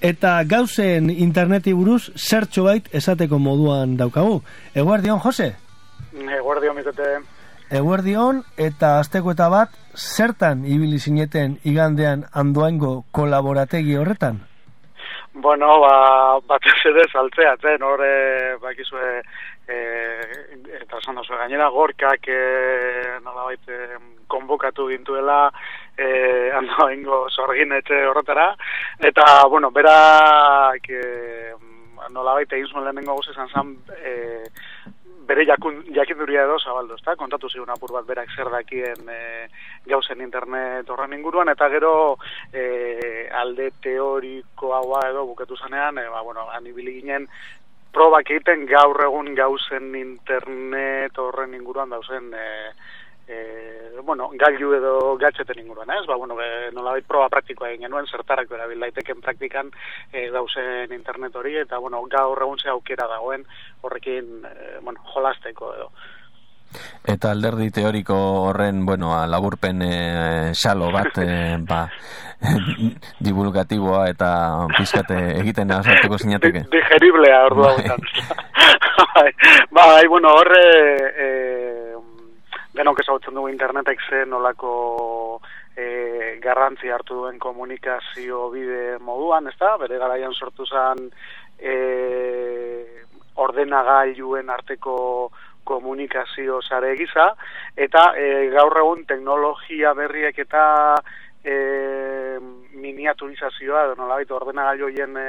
[0.00, 4.40] eta gauzen interneti buruz zertxo bait esateko moduan daukagu.
[4.74, 5.52] Eguardion, Jose?
[6.40, 7.18] Eguardio mitete.
[7.68, 14.47] Eguerdion eta asteko eta bat zertan ibili zineten igandean andoaingo kolaborategi horretan?
[15.34, 19.20] Bueno, ba, batez ere saltzeatzen, hor, e, bakizue,
[19.68, 19.76] e,
[20.80, 22.38] eta esan duzu gainera, gorkak e,
[23.22, 25.50] nolabait e, konbokatu gintuela
[25.96, 26.08] e,
[26.58, 28.48] andoaingo sorgin etxe horretara,
[29.10, 31.04] eta, bueno, berak e,
[32.10, 34.44] nolabait egin zuen lehenengo guz esan zan, e,
[35.28, 37.14] bere jakun, jakinduria edo zabaldu, ezta?
[37.20, 39.20] Kontatu zigun apur bat berak zer dakien e,
[39.90, 41.92] gauzen internet horren inguruan, eta gero
[42.52, 47.28] e, alde teoriko haua edo bukatu zanean, e, ba, bueno, anibili ginen
[47.92, 52.48] probak egiten gaur egun gauzen internet horren inguruan dauzen e,
[53.28, 56.06] e, bueno, gailu edo gatxeten inguruan, ez?
[56.08, 59.70] Ba, bueno, e, nolabait proba praktikoa egin genuen, zertarako erabil daiteken praktikan
[60.12, 63.44] e, dauzen internet hori, eta, bueno, gaur egun ze aukera dagoen
[63.82, 65.90] horrekin, e, bueno, jolasteko edo.
[67.08, 68.16] Eta alderdi teoriko
[68.48, 69.92] horren, bueno, a, laburpen e,
[70.54, 71.86] xalo bat, e, ba,
[73.28, 74.30] divulgatiboa eta
[74.76, 76.64] pizkate egiten azartuko zinateke.
[76.68, 77.88] Di- Digeriblea, ordu Bai.
[79.14, 79.30] bai,
[79.72, 80.64] bai, bueno, horre,
[81.16, 81.28] e,
[82.78, 85.40] denok ezagutzen dugu internetek ze nolako
[85.74, 89.74] e, garrantzi hartu duen komunikazio bide moduan, ezta?
[89.82, 91.08] Bere garaian sortu zen
[91.58, 91.74] e,
[93.38, 94.96] ordenagailuen arteko
[95.68, 97.32] komunikazio sare gisa
[97.76, 100.64] eta e, gaur egun teknologia berriek eta
[101.44, 101.56] e,
[102.78, 105.28] miniaturizazioa nolabait ordenagailu horien e,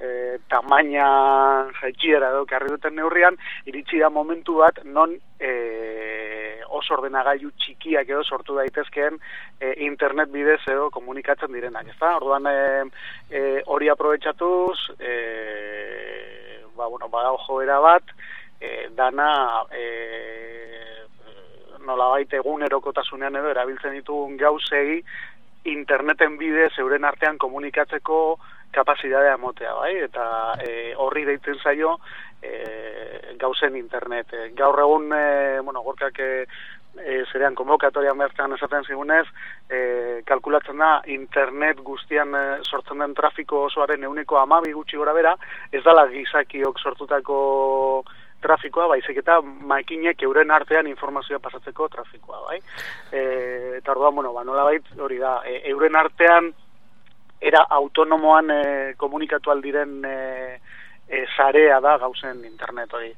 [0.00, 1.06] e, tamaina
[1.80, 3.36] jaitsiera edo karri duten neurrian
[3.68, 5.52] iritsi da momentu bat non e,
[6.70, 9.18] oso ordenagailu txikiak edo sortu daitezkeen
[9.60, 12.14] e, internet bidez edo komunikatzen direnak, ezta?
[12.20, 12.58] Orduan e,
[13.30, 15.14] e, hori aprobetxatuz e,
[16.76, 18.14] ba, bueno, badago joera bat
[18.60, 19.30] e, dana
[19.74, 19.84] e,
[21.86, 25.00] nolabait egunerokotasunean edo erabiltzen ditugun gauzei
[25.68, 28.38] interneten bidez euren artean komunikatzeko
[28.72, 29.94] kapazitatea motea, bai?
[30.06, 30.26] Eta
[30.62, 31.96] e, horri deitzen zaio
[32.42, 34.32] e, gauzen internet.
[34.32, 36.30] E, gaur egun, e, bueno, gorkak e,
[36.98, 39.26] e, zerean konvokatorian bertan esaten zigunez,
[39.68, 45.36] e, kalkulatzen da internet guztian e, sortzen den trafiko osoaren euneko amabi gutxi gora bera,
[45.72, 47.38] ez dala gizakiok sortutako
[48.40, 52.58] trafikoa, baizik eta makinek euren artean informazioa pasatzeko trafikoa, bai?
[53.12, 53.22] E,
[53.78, 56.52] eta orduan, bueno, ba, nola hori da, e, euren artean
[57.40, 58.62] era autonomoan e,
[59.00, 60.60] komunikatu aldiren e,
[61.08, 63.12] e, zarea da gauzen internet hori.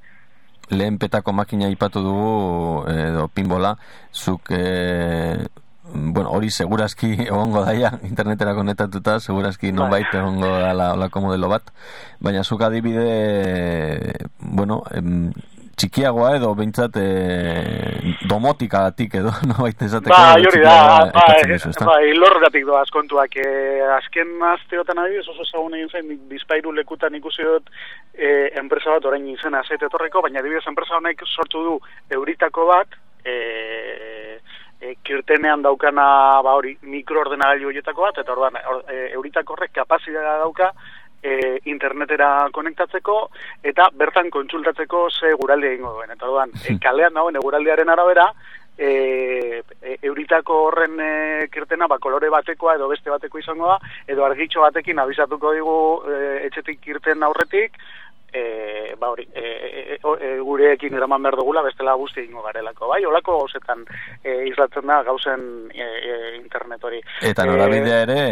[0.70, 3.74] Lehen petako makina ipatu dugu, edo pinbola,
[4.14, 5.46] zuk, e,
[5.92, 11.72] bueno, hori segurazki egongo daia, internetera konetatuta, segurazki nonbait egongo dala olako modelo bat,
[12.20, 15.32] baina zuk adibide, bueno, em,
[15.78, 17.06] txikiagoa edo behintzat e,
[18.30, 20.76] domotikatik edo nobait esateko Ba, hori da,
[21.14, 21.86] ba, duzu, ezta?
[21.88, 23.36] ba, ilorgatik doaz kontuak.
[23.36, 23.48] E,
[23.98, 27.70] azken azteotan adibidez oso ezagun egin zen, bizpairu lekutan ikusi dut
[28.14, 31.76] e, enpresa bat orain izena zait etorreko, baina adibidez enpresa honek sortu du
[32.18, 33.36] euritako bat, e,
[34.82, 36.06] e, kirtenean daukana
[36.42, 40.72] ba hori mikroordenagailu horietako bat, eta orduan or, e, euritako horrek kapazitatea dauka
[41.22, 43.18] e, internetera konektatzeko
[43.62, 46.10] eta bertan kontsultatzeko ze guraldi egingo duen.
[46.10, 48.28] Eta orduan, e, kalean dagoen eguraldiaren arabera,
[48.76, 54.24] e, e, euritako horren e, kirtena ba, kolore batekoa edo beste bateko izango da, edo
[54.26, 55.76] argitxo batekin abizatuko digu
[56.08, 57.78] e, etxetik kirten aurretik,
[58.32, 63.04] e, ba hori, e, e, e, gureekin eraman behar dugula bestela guzti egingo garelako, bai?
[63.04, 63.84] Olako gauzetan
[64.24, 67.02] e, islatzen da gauzen e, e, internet hori.
[67.20, 68.22] Eta E, norabidea ere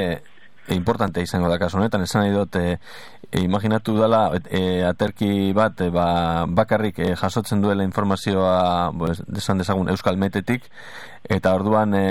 [0.70, 2.78] e, importante izango da kasu honetan, esan nahi dut e,
[3.42, 9.90] imaginatu dela e, aterki bat e, ba, bakarrik e, jasotzen duela informazioa pues, desan dezagun
[9.90, 10.70] euskal metetik
[11.28, 12.04] eta orduan e,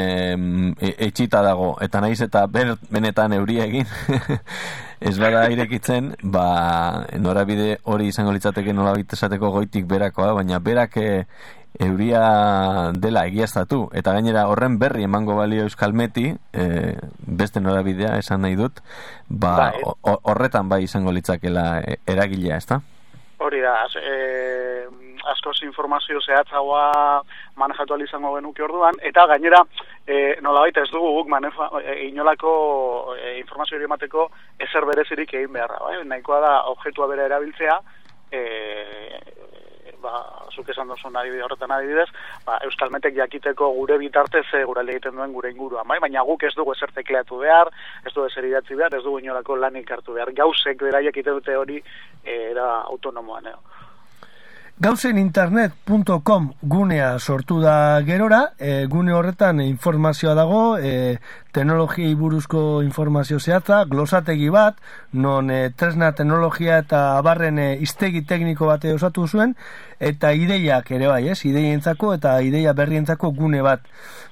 [1.09, 1.73] etxita dago.
[1.81, 3.87] Eta naiz eta ber, benetan euria egin
[5.09, 11.09] ez bada irekitzen ba, norabide hori izango litzateke nolabait esateko goitik berakoa baina berak e,
[11.79, 16.65] euria dela egiaztatu eta gainera horren berri emango balio euskalmeti e,
[17.25, 18.81] beste norabidea esan nahi dut
[19.29, 22.81] ba, ho- horretan bai izango litzakela e, eragilea, ezta?
[23.39, 24.83] Hori da, az, e,
[25.31, 27.21] askoz informazio zehatzagoa
[27.55, 29.61] manejatu izango genuke orduan, eta gainera,
[30.07, 34.29] e, nolabait ez dugu guk manefa, e, inolako e, informazio hori emateko
[34.59, 36.03] ezer berezirik egin beharra, bai?
[36.03, 37.79] nahikoa da objektua bera erabiltzea,
[38.31, 38.43] e,
[40.01, 40.23] ba,
[40.55, 42.07] zuk esan duzun adibide horretan adibidez,
[42.45, 45.99] ba, Euskalmetek jakiteko gure bitartez ze gure egiten duen gure inguruan, bai?
[45.99, 47.71] baina guk ez dugu ezer tekleatu behar,
[48.05, 51.57] ez dugu ezer idatzi behar, ez dugu inolako lanik hartu behar, gauzek beraiek egiten dute
[51.57, 51.81] hori
[52.23, 53.51] e, era autonomoan,
[54.81, 61.19] Gauzeninternet.com gunea sortu da gerora, e, gune horretan informazioa dago, e,
[61.51, 64.77] teknologiei buruzko informazio zehatza, glosategi bat,
[65.11, 69.57] non e, tresna teknologia eta abarren e, iztegi tekniko bate osatu zuen,
[69.99, 71.41] eta ideiak ere bai, ez?
[71.43, 73.83] Ideientzako eta ideia berrientzako gune bat.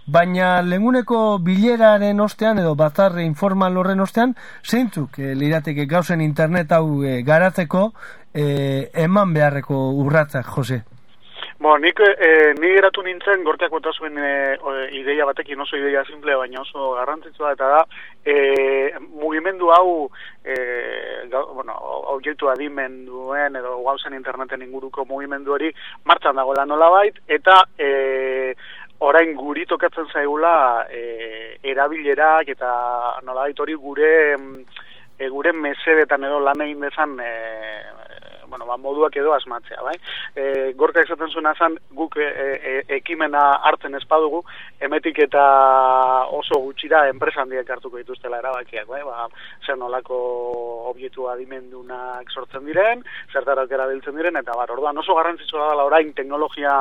[0.08, 7.04] Baina lenguneko bileraren ostean edo batzarre informal horren ostean, zeintzuk e, lirateke gauzen internet hau
[7.04, 7.90] e, garatzeko
[8.38, 10.84] e, eman beharreko urratzak, Jose?
[11.60, 14.58] Bo, nik, e, ni geratu nintzen, gorteak zuen e,
[14.94, 17.80] ideia batekin oso ideia simple, baina oso garrantzitsua, eta da,
[18.24, 20.12] e, mugimendu hau,
[20.46, 20.54] e,
[21.32, 21.74] gau, bueno,
[22.14, 25.74] objektu adimenduen edo gauzen interneten inguruko mugimendu hori
[26.06, 28.54] martxan dagoela nolabait, eta e,
[29.00, 32.70] orain guri tokatzen zaigula e, erabilerak eta
[33.26, 34.14] nolabait hori gure
[35.18, 37.34] e, gure mesedetan edo lan egin dezan e,
[38.50, 39.96] bueno, ba, moduak edo asmatzea, bai?
[40.36, 44.44] E, gorka esaten zuena zan, guk e, e, ekimena hartzen espadugu,
[44.80, 45.46] emetik eta
[46.38, 49.04] oso gutxira enpresa handiak hartuko dituztela erabakiak, bai?
[49.08, 49.28] Ba,
[49.66, 50.20] zer nolako
[50.94, 56.80] objektu adimendunak sortzen diren, zertarak erabiltzen diren, eta bar, orduan oso garrantzitsua da orain teknologia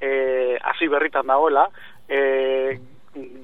[0.00, 1.68] e, hasi berritan dagoela,
[2.08, 2.78] e,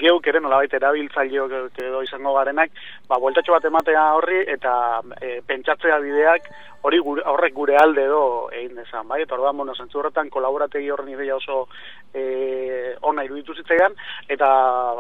[0.00, 2.70] geuk ere nolabait erabiltzaileok edo izango garenak,
[3.08, 4.74] ba, bueltatxo bat ematea horri eta
[5.20, 6.48] e, pentsatzea bideak
[6.84, 9.22] hori gure, horrek gure alde edo egin dezan, bai?
[9.24, 11.64] Eta orduan, bueno, zentzu horretan kolaborategi horren ideia oso
[12.12, 13.96] e, ona iruditu zitzaidan,
[14.28, 14.50] eta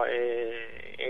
[0.08, 0.20] e,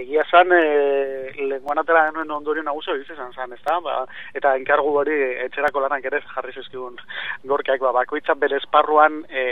[0.00, 3.78] egia zan, e, lenguan atera denuen ondorio nagusia izan zan, ez da?
[3.84, 4.00] Ba,
[4.34, 6.98] eta enkargu hori etxerako lanak ere jarri zizkigun
[7.44, 9.44] gorkeak, ba, bakoitzak bere esparruan, e,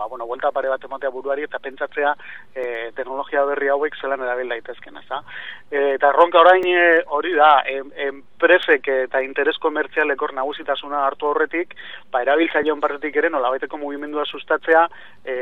[0.00, 2.14] ba, bueno, vuelta pare bat ematea buruari eta pentsatzea
[2.54, 2.64] e,
[2.96, 5.20] teknologia berri hauek zelan erabil daitezken, ez da?
[5.68, 11.28] E, eta erronka orain e, hori da, em, enpresek eta interes komertzialek hor nagusitasuna hartu
[11.30, 11.76] horretik,
[12.10, 14.86] ba, erabiltzaileon partetik ere nolabaiteko mugimendua sustatzea,
[15.24, 15.36] e,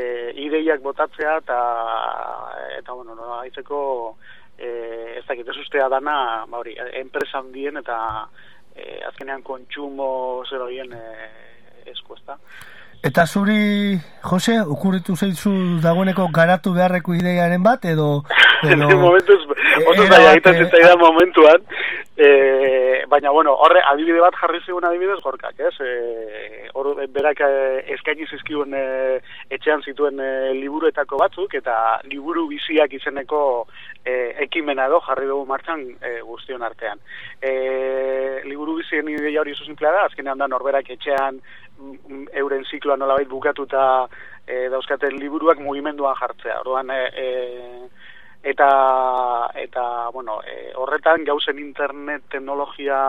[0.47, 1.59] ideiak botatzea eta,
[2.81, 3.79] eta bueno, nolabaiteko
[4.57, 4.69] e,
[5.21, 7.99] ez dakit, ez ustea dana, ba, hori, enpresa handien eta
[8.75, 10.09] e, azkenean kontsumo
[10.49, 11.05] zer horien e,
[11.93, 12.37] esku, ez da?
[12.99, 13.95] Eta zuri,
[14.27, 15.51] Jose, okurritu zeitzu
[15.83, 18.25] dagoeneko garatu beharreko ideiaren bat, edo...
[18.73, 19.39] edo momentuz,
[19.87, 21.63] oso zaila egiten zitzaidan momentuan,
[22.19, 25.71] e, baina, bueno, horre, adibide bat jarri zigun adibidez gorkak, ez?
[25.79, 27.39] E, hor, berak
[27.95, 28.83] eskaini zizkiun e,
[29.55, 30.29] etxean zituen e,
[30.59, 31.77] liburuetako batzuk, eta
[32.11, 33.41] liburu biziak izeneko
[34.03, 36.99] e, ekimena edo jarri dugu martxan e, guztion artean.
[37.39, 37.55] E,
[38.43, 41.39] liburu bizien ideia hori oso simplea da, azkenean da norberak etxean
[42.33, 44.07] euren zikloa nolabait bukatuta
[44.47, 46.59] e, dauzkaten liburuak mugimenduan jartzea.
[46.61, 47.89] Orduan, e, e,
[48.43, 48.69] eta,
[49.55, 52.99] eta bueno, e, horretan gauzen internet teknologia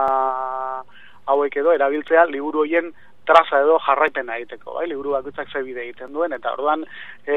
[1.31, 2.93] hauek edo erabiltzea liburu hoien
[3.31, 6.83] traza edo jarraipena egiteko, bai, liburu bakoitzak ze bide egiten duen, eta orduan
[7.27, 7.37] e,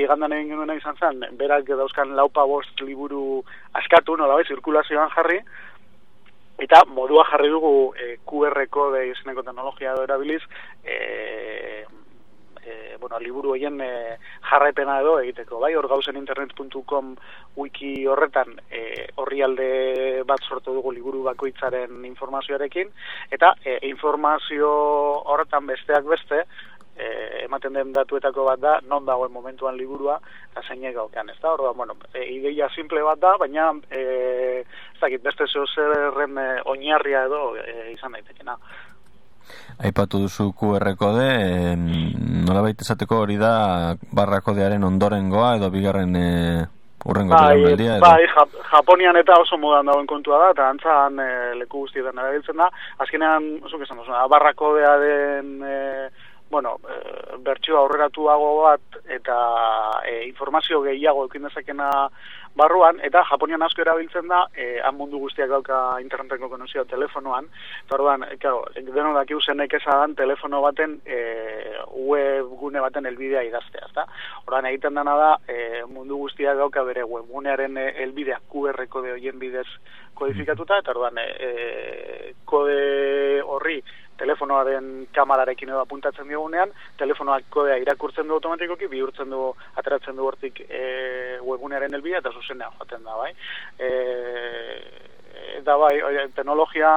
[0.00, 3.42] igandan egin genuena izan zen, berak dauzkan laupa bost liburu
[3.76, 5.40] askatu, nola bai, zirkulazioan jarri,
[6.60, 10.42] eta modua jarri dugu e, QR kode izeneko teknologia edo erabiliz
[10.84, 11.84] e,
[12.64, 14.18] e, bueno, liburu hoien e,
[14.50, 15.60] jarraipena edo egiteko.
[15.62, 17.14] Bai, hor gauzen internet.com
[17.56, 18.82] wiki horretan e,
[19.16, 19.70] horri alde
[20.28, 22.92] bat sortu dugu liburu bakoitzaren informazioarekin.
[23.30, 24.70] Eta e, informazio
[25.32, 26.44] horretan besteak beste
[27.00, 30.18] e, ematen den datuetako bat da, non dagoen momentuan liburua,
[30.52, 31.54] eta zeinek gaukean, ez da?
[31.54, 34.04] Orduan, bueno, e, ideia simple bat da, baina, e,
[34.60, 38.58] ez dakit, beste zeo zerren e, oinarria edo e, izan daitekena.
[39.80, 41.76] Aipatu duzu QR kode, e,
[42.46, 46.28] nola baita esateko hori da barra kodearen ondorengoa edo bigarren e,
[47.08, 47.96] urrengo bai, edo?
[48.04, 48.26] Bai,
[48.70, 51.30] Japonian eta oso modan dagoen kontua da, eta antzan e,
[51.62, 52.68] leku guztietan erabiltzen da.
[53.02, 55.56] Azkenean, oso kesan, oso, barra kodea den...
[55.64, 55.78] E,
[56.50, 59.36] bueno, e, bertxio aurreratuago bat eta
[60.04, 61.90] e, informazio gehiago ekin dezakena
[62.58, 67.46] barruan, eta Japonian asko erabiltzen da, e, han mundu guztiak dauka interneteko konozioa telefonoan,
[67.84, 71.20] eta orduan, claro, deno daki usenek esadan telefono baten e,
[71.94, 74.06] web gune baten elbidea idaztea, ezta?
[74.46, 79.68] Orduan egiten dena da, e, mundu guztiak dauka bere webgunearen elbidea QR kode hoien bidez
[80.18, 83.80] kodifikatuta, eta orduan e, kode horri
[84.20, 89.46] telefonoaren kamararekin edo apuntatzen diogunean, telefonoak kodea irakurtzen du automatikoki, bihurtzen du,
[89.80, 90.82] ateratzen du hortik e,
[91.46, 93.32] webunearen elbia, eta zuzenean joaten da, bai.
[93.80, 93.90] E,
[95.60, 95.94] eta bai,
[96.36, 96.90] teknologia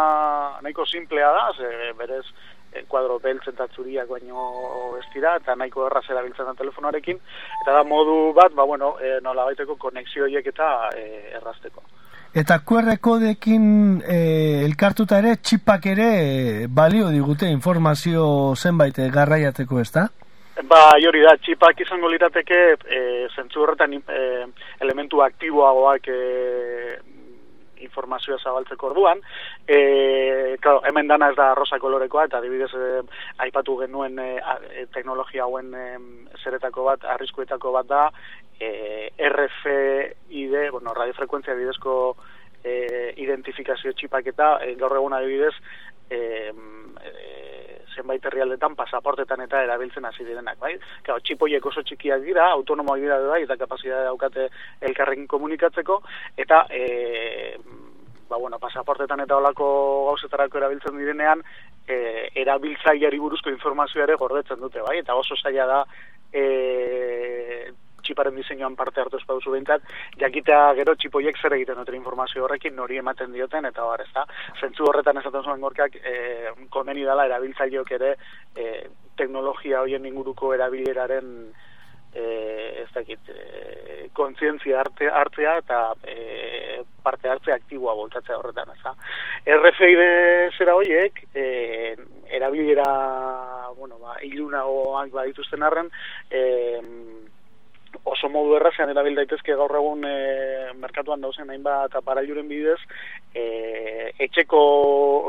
[0.65, 2.25] nahiko simplea da, ze, berez,
[2.73, 4.45] e, kuadro beltzen eta txuriak baino
[4.99, 7.19] ez dira, eta nahiko erraz erabiltzen da telefonoarekin,
[7.63, 11.05] eta da modu bat, ba, bueno, e, nola baiteko konexioiek eta e,
[11.39, 11.85] errazteko.
[12.33, 13.65] Eta QR kodekin
[14.09, 14.15] e,
[14.65, 18.25] elkartuta ere, txipak ere e, balio digute informazio
[18.57, 20.07] zenbait e, garraiateko ez da?
[20.65, 23.03] Ba, hori da, txipak izango lirateke e,
[23.35, 24.23] zentzu horretan e,
[24.81, 26.19] elementu aktiboagoak e,
[27.85, 29.21] informazioa zabaltzeko orduan.
[29.67, 33.01] E, claro, hemen dana ez da rosa kolorekoa, eta adibidez e,
[33.45, 34.29] aipatu genuen e,
[34.95, 35.87] teknologia hauen e,
[36.43, 38.03] zeretako bat, arriskuetako bat da,
[38.59, 42.15] e, RFID, bueno, radiofrekuentzia bidezko
[42.63, 45.53] e, identifikazio txipak eta e, gaur egun adibidez
[46.09, 46.19] e,
[47.03, 47.43] e,
[47.93, 50.73] zenbait herrialdetan pasaportetan eta erabiltzen hasi direnak, bai?
[51.05, 54.47] Claro, txipoiek oso txikiak dira, autonomoak dira bai, eta kapazitatea daukate
[54.89, 55.99] elkarrekin komunikatzeko
[56.41, 57.57] eta e,
[58.29, 59.67] ba, bueno, pasaportetan eta olako
[60.09, 61.43] gauzetarako erabiltzen direnean
[61.87, 64.97] e, erabiltzaileari buruzko informazioa ere gordetzen dute, bai?
[65.03, 65.79] Eta oso zaila da
[66.33, 67.71] e,
[68.03, 69.85] txiparen diseinuan parte hartu ez baduzu behintzat,
[70.21, 74.25] jakitea gero txipoiek zer egiten duten informazio horrekin, nori ematen dioten, eta bar, ez da.
[74.59, 78.15] Zentzu horretan esaten zuen gorkak, e, komeni dala erabiltzaileok ere
[78.55, 78.71] e,
[79.17, 81.29] teknologia hoien inguruko erabileraren
[82.13, 88.81] e, ez dakit, e, kontzientzia arte, hartzea eta e, parte hartze aktiboa voltatzea horretan, ez
[88.83, 88.93] da.
[89.57, 90.03] RFID
[90.57, 91.95] zera horiek, e,
[92.33, 92.87] erabilera,
[93.77, 95.89] bueno, ba, ilunagoak badituzten arren,
[96.29, 96.43] e,
[98.03, 100.15] oso modu errazean erabil daitezke gaur egun e,
[100.79, 102.79] merkatuan dauzen hainbat aparailuren bidez
[103.33, 104.61] e, etxeko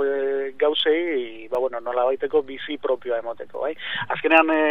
[0.04, 3.74] e, gauzei ba bueno nola baiteko bizi propioa emoteko bai?
[4.08, 4.62] Azkenean e,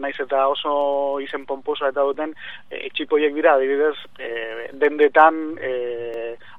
[0.00, 2.34] naiz eta oso izen pomposa eta duten
[2.70, 4.30] e, etxipoiek dira adibidez e,
[4.72, 5.72] dendetan e,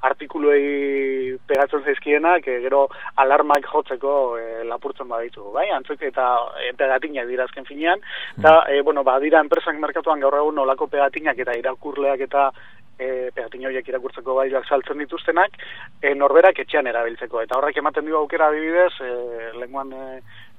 [0.06, 2.86] artikuluei pegatzen zaizkienak e, gero
[3.22, 5.68] alarmak jotzeko e, lapurtzen baditu bai?
[5.74, 6.28] Antzuk eta
[6.62, 8.02] e, pegatinak dira azken finean.
[8.38, 12.50] Eta e, bueno ba dira enpresak merkatuan gaur egun nolako pegatinak eta irakurleak eta
[12.98, 15.60] e, pegatin horiek irakurtzeko baiak saltzen dituztenak,
[16.02, 17.44] e, norberak etxean erabiltzeko.
[17.44, 19.12] Eta horrek ematen du aukera adibidez, e,
[19.60, 20.06] lenguan e,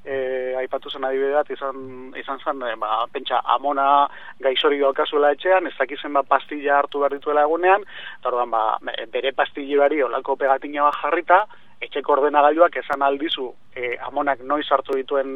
[0.05, 0.17] e,
[0.61, 1.83] aipatu zen adibidez, izan,
[2.21, 4.07] izan zen, e, ba, pentsa, amona
[4.45, 7.87] gaixori daukazuela etxean, ez dakizen ba, pastilla hartu behar dituela egunean,
[8.21, 8.65] eta orduan, ba,
[9.13, 11.45] bere pastillibari olako pegatina bat jarrita,
[11.85, 15.33] etxeko ordenagailuak esan aldizu e, amonak noiz hartu dituen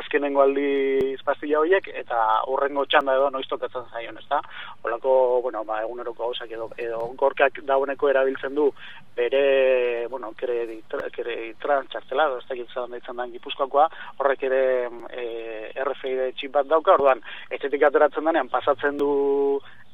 [0.00, 2.20] azkenengo aldi pastilla horiek eta
[2.52, 4.40] urrengo txanda edo noiz tokatzen zaion, ezta?
[4.82, 8.70] Holako, bueno, ba, eguneroko gauzak edo, edo gorkak dauneko erabiltzen du
[9.16, 13.86] bere, bueno, kreditra, kreditra txartela, ez dakit zaten daitzen den gipuzkoakoa,
[14.18, 14.64] horrek ere
[15.12, 15.24] e,
[15.84, 17.20] RFID txip bat dauka, orduan,
[17.52, 19.12] etxetik ateratzen denean pasatzen du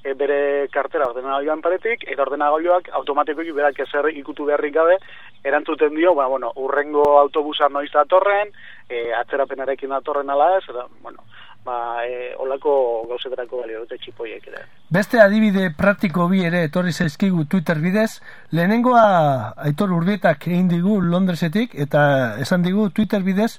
[0.04, 4.96] e, bere kartera ordenagailuan paretik, eta ordenagailuak automatikoki berak ezer ikutu beharrik gabe,
[5.44, 8.52] erantzuten dio, ba, bueno, urrengo autobusa noiz datorren,
[8.88, 11.24] e, atzerapenarekin datorren ala ez, eta, bueno,
[11.64, 14.64] ba, e, olako gauzetarako balio dute txipoiek ere.
[14.90, 18.20] Beste adibide praktiko bi ere etorri zaizkigu Twitter bidez,
[18.56, 23.58] lehenengoa Aitor Urbietak egin digu Londresetik, eta esan digu Twitter bidez,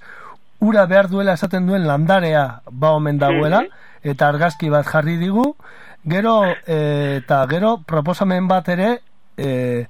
[0.62, 3.64] ura behar duela esaten duen landarea ba omen dagoela,
[4.04, 5.56] eta argazki bat jarri digu,
[6.04, 9.02] Gero, e, eta gero, proposamen bat ere,
[9.38, 9.86] e,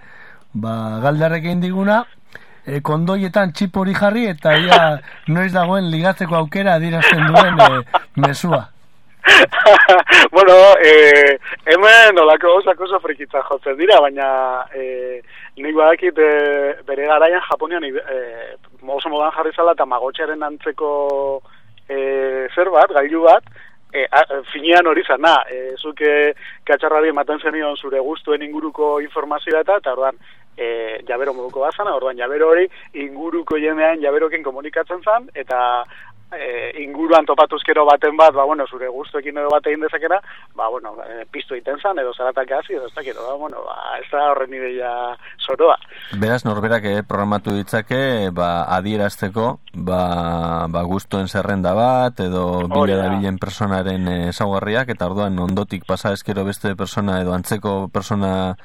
[0.53, 2.01] ba, galdarrekin diguna,
[2.65, 4.81] e, kondoietan txip hori jarri, eta ia
[5.35, 7.81] noiz dagoen ligatzeko aukera adirazten duen e,
[8.27, 8.67] mesua.
[10.31, 10.53] bueno,
[10.83, 14.27] eh, hemen olako osak oso frikitza jotzen dira, baina
[14.73, 15.21] eh,
[15.57, 21.41] nik badakit eh, bere garaian Japonian eh, oso modan jarri zala eta antzeko
[21.87, 23.43] eh, zer bat, gailu bat,
[23.93, 26.33] e, a, finean hori zana, e, zuke
[26.67, 30.19] katxarrari ematen zenion zure guztuen inguruko informazioa eta, eta orduan,
[30.57, 35.83] e, jabero moduko bazana, orduan jabero hori inguruko jendean jaberoken komunikatzen zan, eta
[36.31, 40.19] e, inguruan topatuzkero baten bat, ba, bueno, zure guztuekin edo bat egin dezakena,
[40.55, 43.77] ba, bueno, e, piztu egiten zan, edo zaratak hasi, edo ez dakero, ba, bueno, ba,
[43.99, 44.91] ez da horren ideia
[45.45, 45.77] zoroa.
[46.21, 53.09] Beraz, norberak eh, programatu ditzake, ba, adierazteko, ba, ba, guztuen zerrenda bat, edo bila da
[53.15, 58.55] bilen personaren ezaugarriak, eta orduan ondotik pasa eskero beste persona edo antzeko persona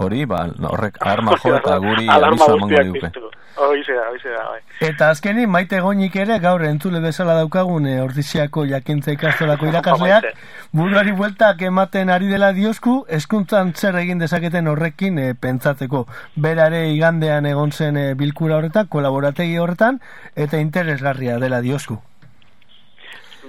[0.00, 3.39] hori, ba, horrek alarma jo eta guri abiso emango duke.
[3.56, 4.60] Hoize da, hoize da, bai.
[4.88, 10.28] Eta azkeni, maite goinik ere, gaur entzule bezala daukagun e, ordiziako jakintza ikastolako irakasleak,
[10.72, 16.06] buruari bueltak ematen ari dela diosku, eskuntzan zer egin dezaketen horrekin e, pentsatzeko.
[16.36, 20.00] Berare igandean egon zen e, bilkura horretan, kolaborategi horretan,
[20.36, 22.00] eta interesgarria dela diosku.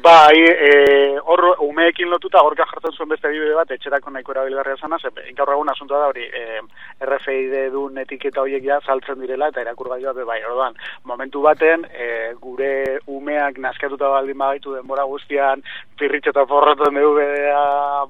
[0.02, 4.98] Bai, e, hor umeekin lotuta gorka jartzen zuen beste adibide bat etxerako nahiko erabilgarria zana,
[4.98, 6.62] ze gaur egun asuntua da hori e,
[7.06, 10.40] RFID duen etiketa horiek ja saltzen direla eta irakurgailua be bai.
[10.50, 12.08] Orduan, momentu baten e,
[12.42, 12.72] gure
[13.06, 15.62] umeak naskatuta baldin bagaitu denbora guztian
[16.02, 17.62] pirritxe eta forratzen dugu bedea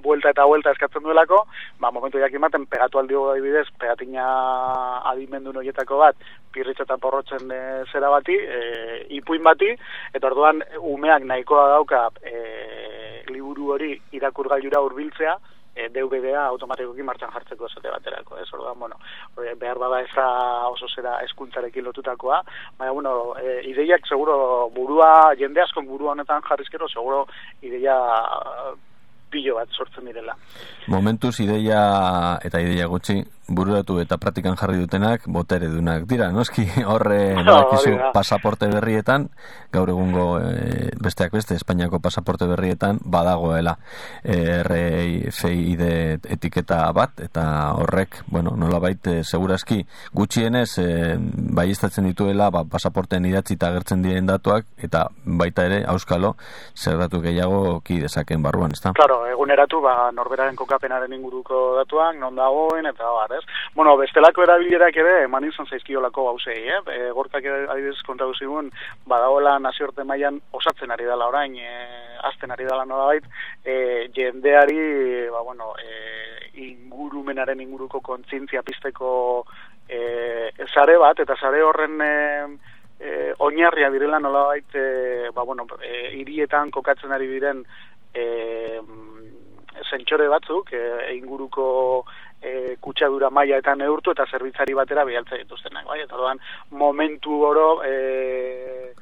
[0.04, 1.42] buelta eta buelta eskatzen duelako,
[1.82, 4.28] ba, momentu jakin baten pegatu aldi adibidez, pegatina
[5.12, 6.16] adimendu noietako bat,
[6.56, 7.62] pirritxe eta porrotzen e,
[7.92, 8.62] zera bati, e,
[9.20, 9.74] ipuin bati,
[10.16, 15.38] eta orduan umeak nahikoa dauka e, liburu hori irakurgailura hurbiltzea,
[15.74, 19.00] e, DVD-a automatikoki martxan jartzeko esate baterako, ez orduan, bueno,
[19.60, 20.12] behar bada ez
[20.70, 22.42] oso zera eskuntzarekin lotutakoa,
[22.78, 27.26] baina, bueno, e, ideiak seguro burua, jende askon burua honetan jarrizkero, seguro
[27.62, 27.98] ideia
[29.32, 30.36] pilo bat sortzen direla.
[30.92, 33.22] Momentuz ideia eta ideia gutxi
[33.56, 39.30] bururatu eta praktikan jarri dutenak botere dunak dira, noski horre No, badakizu pasaporte berrietan,
[39.74, 43.78] gaur egungo e, besteak beste, Espainiako pasaporte berrietan badagoela
[44.24, 45.84] e, RFID
[46.36, 47.46] etiketa bat, eta
[47.80, 49.82] horrek, bueno, nolabait, e, segurazki
[50.14, 50.88] gutxienez e,
[51.58, 56.36] baiestatzen dituela ba, pasaporten idatzita agertzen diren datuak, eta baita ere, auskalo,
[56.76, 58.94] zer datu gehiago ki dezaken barruan, ezta?
[58.98, 63.58] Claro, eguneratu ba norberaren kokapenaren inguruko datuak non dagoen eta bar, ez?
[63.76, 66.80] Bueno, bestelako erabilerak ere eman izan zaizkiolako gauzei, eh?
[66.94, 68.72] E, gorkak adibidez kontatu zigun
[69.10, 71.74] badagoela nazioarte mailan osatzen ari dela orain, e,
[72.30, 73.26] azten ari dela nolabait,
[73.66, 76.22] e, jendeari, ba bueno, e,
[76.54, 79.46] ingurumenaren inguruko kontzientzia pizteko
[79.88, 82.12] e, sare bat eta sare horren e,
[83.00, 87.64] e, oinarria direla nolabait e, ba bueno, e, hirietan kokatzen ari diren
[88.14, 88.26] e,
[89.90, 90.84] zentsore batzuk e,
[91.16, 92.06] inguruko
[92.42, 96.02] e, kutsadura maila eta neurtu eta zerbitzari batera bialtza dituztenak, bai?
[96.04, 98.94] Eta orduan momentu oro e,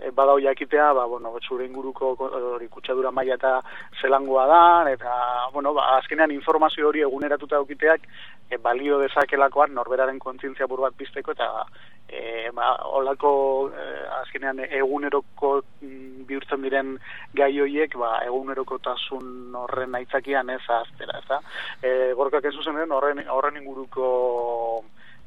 [0.00, 3.60] e, badau jakitea, ba, bueno, zure inguruko ko- hori kutsadura maila eta
[4.00, 5.12] zelangoa da, eta,
[5.52, 8.08] bueno, ba, azkenean informazio hori eguneratuta aukiteak
[8.50, 11.48] e, balio dezakelakoan norberaren kontzientzia buru bat pizteko eta
[12.08, 13.32] e, ba, olako
[13.70, 13.86] e,
[14.20, 16.96] azkenean eguneroko mm, bihurtzen diren
[17.34, 21.40] gai horiek ba, egunerokotasun horren aitzakian ez aztera, ez da?
[21.82, 24.84] E, gorkak ez zuzen horren, horren inguruko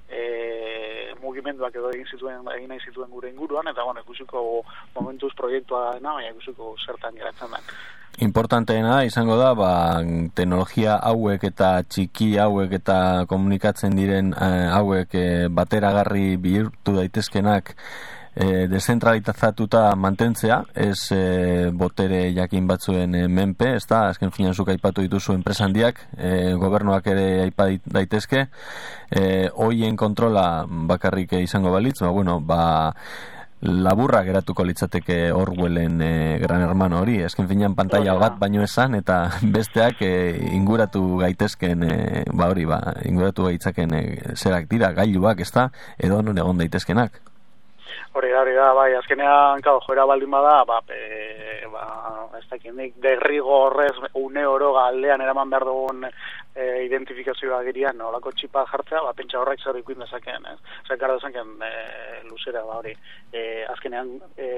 [0.09, 4.43] e, mugimenduak edo egin zituen egin nahi zituen gure inguruan eta bueno, ikusiko
[4.97, 7.71] momentuz proiektua dena, baina ikusiko zertan geratzen den.
[8.19, 9.71] Importanteena izango da, ba,
[10.35, 12.97] teknologia hauek eta txiki hauek eta
[13.31, 17.75] komunikatzen diren eh, hauek eh, bateragarri bihurtu daitezkenak
[18.39, 24.71] eh, dezentralizatuta mantentzea, ez eh, botere jakin batzuen eh, menpe, ez da, azken finan zuk
[24.71, 28.45] aipatu dituzu enpresa handiak, eh, gobernuak ere aipa daitezke,
[29.11, 32.61] eh, hoien kontrola bakarrik izango balitz, ba, bueno, ba,
[33.61, 39.17] laburra geratuko litzateke Orwellen e, Gran Hermano hori, esken finean pantalla bat baino esan eta
[39.55, 40.13] besteak e,
[40.55, 44.03] inguratu gaitezken e, ba hori, ba, inguratu gaitzaken e,
[44.35, 45.67] zerak dira, gailuak, ez da,
[45.97, 47.19] edo non egon daitezkenak.
[48.13, 51.83] Hori da, hori da, bai, azkenean, kau, joera baldin bada, ba, e, ba,
[52.39, 58.33] ez dakit nik, derrigo horrez, une oro galdean eraman behar dugun e, identifikazioa girian, olako
[58.33, 60.57] txipa jartzea, ba, pentsa horrek zer ikuin dezakeen, ez?
[60.87, 61.71] Zer gara dezakeen, e,
[62.31, 62.95] luzera, ba, hori,
[63.31, 63.45] e,
[63.75, 64.49] azkenean, e,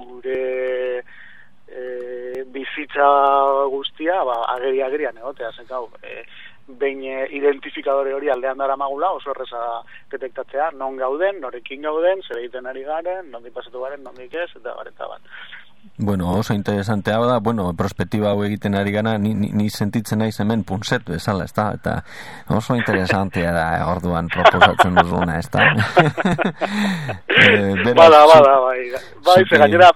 [0.00, 0.42] gure
[1.68, 3.08] e, bizitza
[3.72, 6.22] guztia, ba, ageri agerian egotea, zen gau, e,
[6.68, 9.60] behin e, identifikadore hori aldean dara magula, oso erreza
[10.10, 14.74] detektatzea, non gauden, norekin gauden, zer egiten ari garen, nondik pasatu garen, nondik ez, eta
[14.74, 15.20] bar, eta bat.
[15.98, 20.34] Bueno, oso interesante da, bueno, prospektiba hau egiten ari gana, ni, ni, ni sentitzen naiz
[20.42, 22.02] hemen punset bezala, ez da, eta
[22.50, 25.62] oso interesantea da orduan proposatzen duzuna, ez da.
[27.36, 29.90] Eh, beraz, bada, bada, bai, bai, zuke- ze gainera,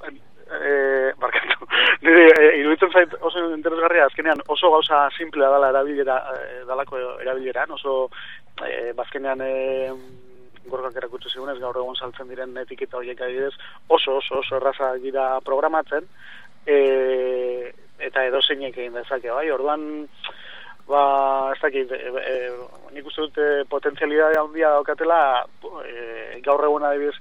[0.61, 1.50] e, barkatu,
[2.01, 7.77] nire, e, iruditzen zait oso interesgarria, azkenean oso gauza simplea dala erabilera, e, dalako erabileran,
[7.77, 8.11] oso,
[8.67, 9.53] e, bazkenean, e,
[10.71, 13.55] gorgak erakutsu zigunez, gaur egun saltzen diren etiketa horiek adibidez,
[13.89, 16.07] oso, oso, oso erraza dira programatzen,
[16.67, 19.85] e, eta edo zeinek egin dezake, bai, orduan,
[20.89, 21.03] ba,
[21.55, 22.37] ez dakit, e, e,
[22.95, 25.21] nik uste dut e, potentzialidade handia daukatela,
[25.85, 27.17] e, gaur egun adibidez,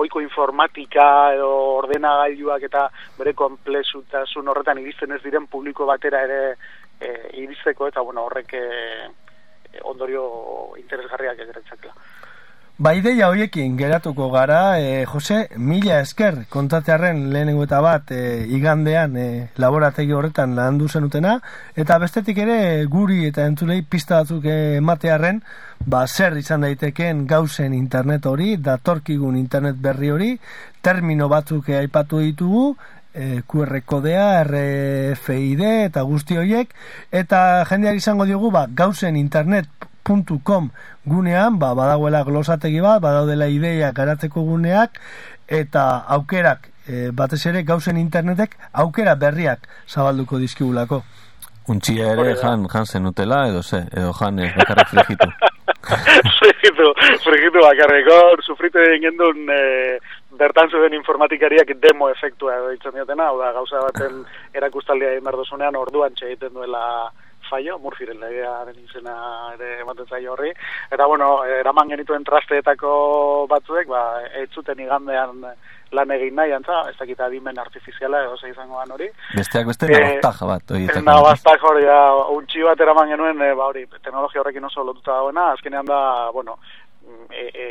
[0.00, 2.86] oiko informatika edo ordenagailuak eta
[3.18, 6.40] bere komplexutasun horretan iristen ez diren publiko batera ere
[7.00, 7.10] e,
[7.42, 8.64] iristeko eta bueno, horrek e,
[9.86, 10.24] ondorio
[10.80, 11.94] interesgarriak egeretzakela.
[12.80, 18.20] Ba, ideia hoiekin geratuko gara, e, Jose, mila esker kontatearen lehenengo eta bat e,
[18.56, 19.24] igandean e,
[19.60, 21.34] laborategi horretan landu zenutena,
[21.76, 25.42] eta bestetik ere guri eta entzulei pista batzuk ematearren,
[25.84, 30.30] ba, zer izan daiteken gauzen internet hori, datorkigun internet berri hori,
[30.80, 32.64] termino batzuk aipatu ditugu,
[33.12, 36.72] e, QR kodea, RFID eta guzti horiek,
[37.12, 39.20] eta jendeak izango diogu, ba, gauzen
[40.08, 40.70] internet.com
[41.04, 45.00] gunean, ba, badagoela glosategi bat, badaudela ideia garatzeko guneak,
[45.48, 51.02] eta aukerak, e, batez ere gauzen internetek, aukera berriak zabalduko dizkigulako.
[51.68, 55.28] Untxia ere jan, jan zenutela, edo ze, edo jan ez bakarrik frigitu.
[56.40, 56.92] frigitu,
[57.24, 59.98] frigitu bakarriko, sufritu egin gendun e,
[60.38, 64.24] bertan zuen informatikariak demo efektua edo ditzen diotena, hau da, gauza baten
[64.58, 67.10] erakustaldia egin orduan txe egiten duela
[67.50, 69.16] fallo, murfiren legearen izena
[69.56, 70.52] ere ematen zaio horri,
[70.90, 72.94] eta bueno, eraman genituen trasteetako
[73.50, 74.04] batzuek, ba,
[74.42, 75.44] ez zuten igandean
[75.92, 79.08] lan egin nahi, antza, ez dakit adimen artifiziala edo ze izango dan hori.
[79.36, 81.06] Besteak beste, Eh, nabaztaja bat, horietako.
[81.06, 82.00] Nabaztak hori da,
[82.36, 86.58] untxi bat eraman genuen, e, ba hori, teknologia horrekin oso lotuta dagoena, azkenean da, bueno,
[87.02, 87.66] mm, e, e,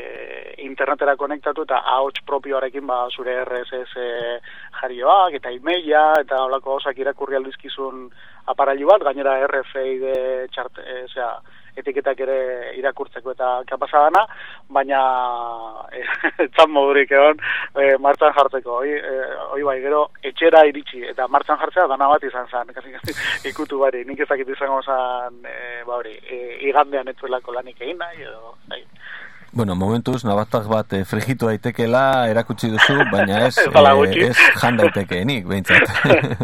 [0.65, 3.95] internetera konektatu eta ahots propioarekin ba zure RSS
[4.81, 8.09] jarioak eta emaila eta holako osak irakurri aldizkizun
[8.53, 10.05] aparailu bat, gainera RFID
[10.53, 11.31] txart, e, osea,
[11.79, 12.37] etiketak ere
[12.79, 14.23] irakurtzeko eta kapasa dana,
[14.77, 14.99] baina
[15.93, 16.03] e,
[16.47, 18.79] etzan modurik egon e, martxan jartzeko.
[18.81, 19.15] Hoi, e,
[19.53, 23.15] hoi bai, gero etxera iritsi eta martxan jartzea dana bat izan zen, kasi, kasi,
[23.51, 28.25] ikutu bari, nik ezakit izango zen, e, ba hori, e, igandean etzuelako lanik egin nahi,
[28.27, 28.83] edo, bai.
[29.51, 35.47] Bueno, momentuz, nabaztak bat e, frigitu daitekela erakutsi duzu, baina ez, eh, ez jan daitekeenik,
[35.49, 35.89] behintzat.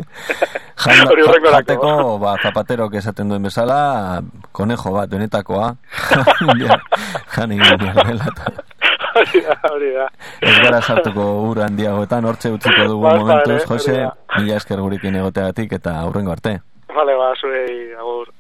[0.86, 1.14] jan,
[1.46, 5.76] jateko, ba, zapaterok esaten duen bezala, konejo bat, benetakoa,
[6.64, 6.80] ja,
[7.38, 8.08] jan egin dela,
[9.16, 10.10] hori da, hori da.
[10.42, 14.00] ez gara sartuko ur handiagoetan, hortxe utziko dugu Basta momentuz, Jose,
[14.40, 16.58] mila esker gurekin egoteagatik, eta aurrengo arte.
[16.96, 18.34] Vale, ba, zuei, agur.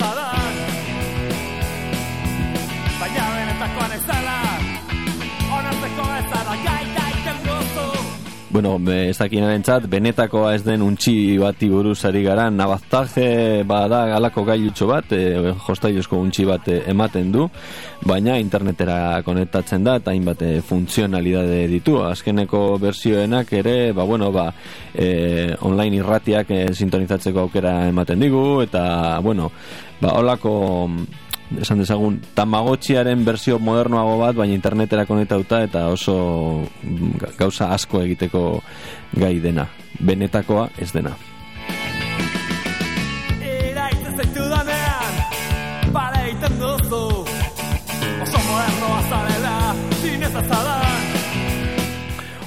[0.00, 0.56] Azadan
[3.00, 4.38] Baina benetakoan ez dela,
[5.58, 7.88] onartzeko ez dara gaita egiten duzu
[8.50, 14.42] Bueno, ez dakinaren txat, benetakoa ez den untxi bati buruz ari gara, nabaztaje bada galako
[14.48, 17.44] gailutxo bat, e, jostaiozko untxi bat e, ematen du,
[18.02, 22.00] baina internetera konektatzen da eta hainbat e, funtzionalidade ditu.
[22.02, 24.48] Azkeneko bersioenak ere, ba, bueno, ba,
[24.98, 28.82] e, online irratiak e, sintonizatzeko aukera ematen digu, eta,
[29.22, 29.52] bueno,
[30.00, 30.90] ba, holako
[31.60, 36.14] esan dezagun, tamagotxiaren bersio modernoago bat, baina internetera konektauta eta oso
[36.82, 38.62] mm, ga- gauza asko egiteko
[39.18, 39.66] gai dena.
[40.00, 41.10] Benetakoa ez dena.
[43.42, 45.14] Iraiten zaitu danean,
[45.92, 47.02] bare egiten duzu
[48.20, 49.54] Oso modernoa zarela,
[50.02, 50.69] zinez azadan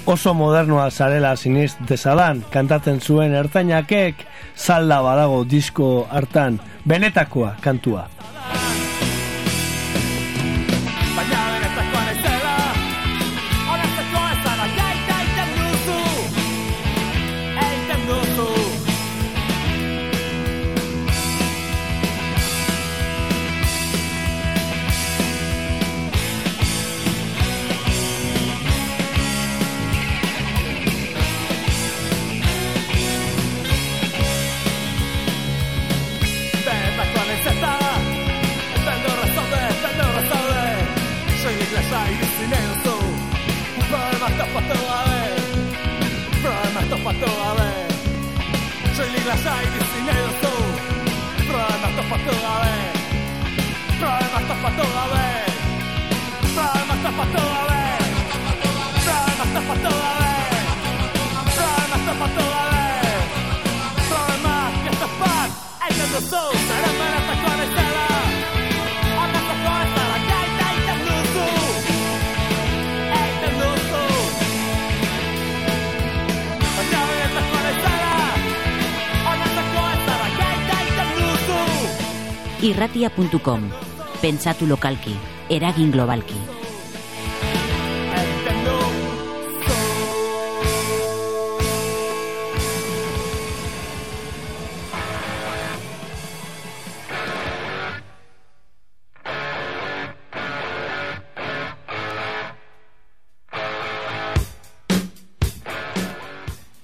[0.05, 8.09] Oso modernoa zarela siniz dezadan, kantatzen zuen ertainakek, salda badago disko hartan, benetakoa kantua.
[83.17, 83.69] Irratia.com.
[84.21, 85.13] Pentsatu lokalki,
[85.49, 86.35] eragin globalki.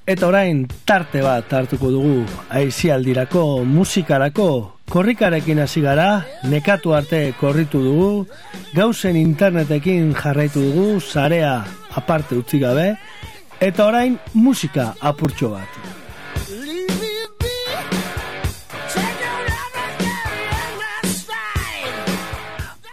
[0.10, 8.26] Eta orain tarte bat hartuko dugu aizialdirako, musikarako, korrikarekin hasi gara, nekatu arte korritu dugu,
[8.74, 11.62] gauzen internetekin jarraitu dugu, sarea
[11.96, 12.96] aparte utzi gabe,
[13.62, 15.80] eta orain musika apurtxo bat.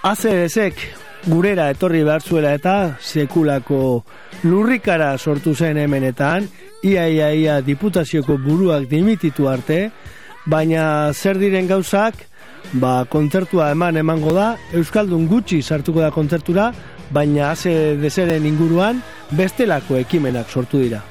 [0.07, 0.82] ACDSek
[1.26, 4.05] gurera etorri behar zuela eta sekulako
[4.44, 6.47] lurrikara sortu zen hemenetan,
[6.84, 9.90] ia ia ia diputazioko buruak dimititu arte,
[10.47, 12.22] baina zer diren gauzak,
[12.78, 16.70] ba, kontzertua eman emango da, Euskaldun gutxi sartuko da kontzertura,
[17.11, 19.03] baina haze dezeren inguruan,
[19.34, 21.03] bestelako ekimenak sortu dira.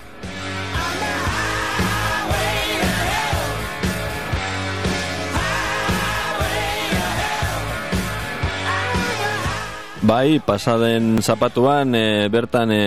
[10.05, 12.81] Bai, pasaden zapatuan e, bertan e,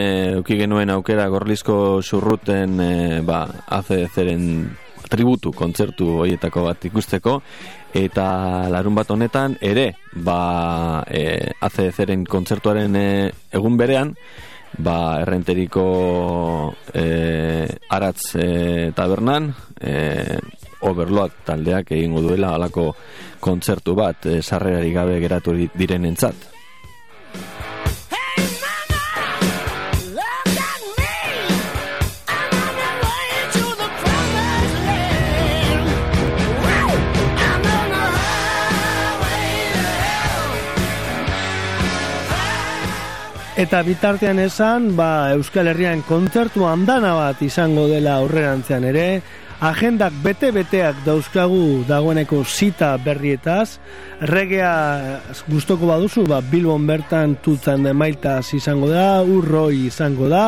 [0.46, 2.92] genuen aukera gorlizko zurruten e,
[3.26, 3.40] ba,
[3.74, 4.44] ACDZ-ren
[5.10, 7.38] tributu kontzertu hoietako bat ikusteko
[7.94, 8.26] eta
[8.72, 13.08] larun bat honetan ere ba, e, ACDC-ren kontzertuaren e,
[13.52, 14.14] egun berean
[14.78, 15.86] ba, errenteriko
[16.92, 18.48] e, aratz e,
[18.96, 19.50] tabernan
[19.80, 19.94] e,
[20.86, 22.92] overload taldeak egingo duela alako
[23.40, 26.06] kontzertu bat e, sarrerari gabe geratu diren
[43.58, 49.06] Eta bitartean esan, ba, Euskal Herrian kontzertu handana bat izango dela aurrerantzean ere,
[49.66, 53.80] agendak bete-beteak dauzkagu dagoeneko zita berrietaz,
[54.30, 54.70] regea
[55.48, 60.44] gustoko baduzu, ba, Bilbon bertan tutzan de mailtaz izango da, urroi izango da,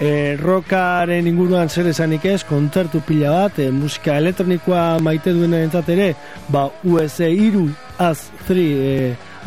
[0.00, 6.14] e, rokaren inguruan zer esanik ez, kontzertu pila bat, e, musika elektronikoa maite duen ere,
[6.48, 7.68] ba, US iru
[7.98, 8.96] az 3 e,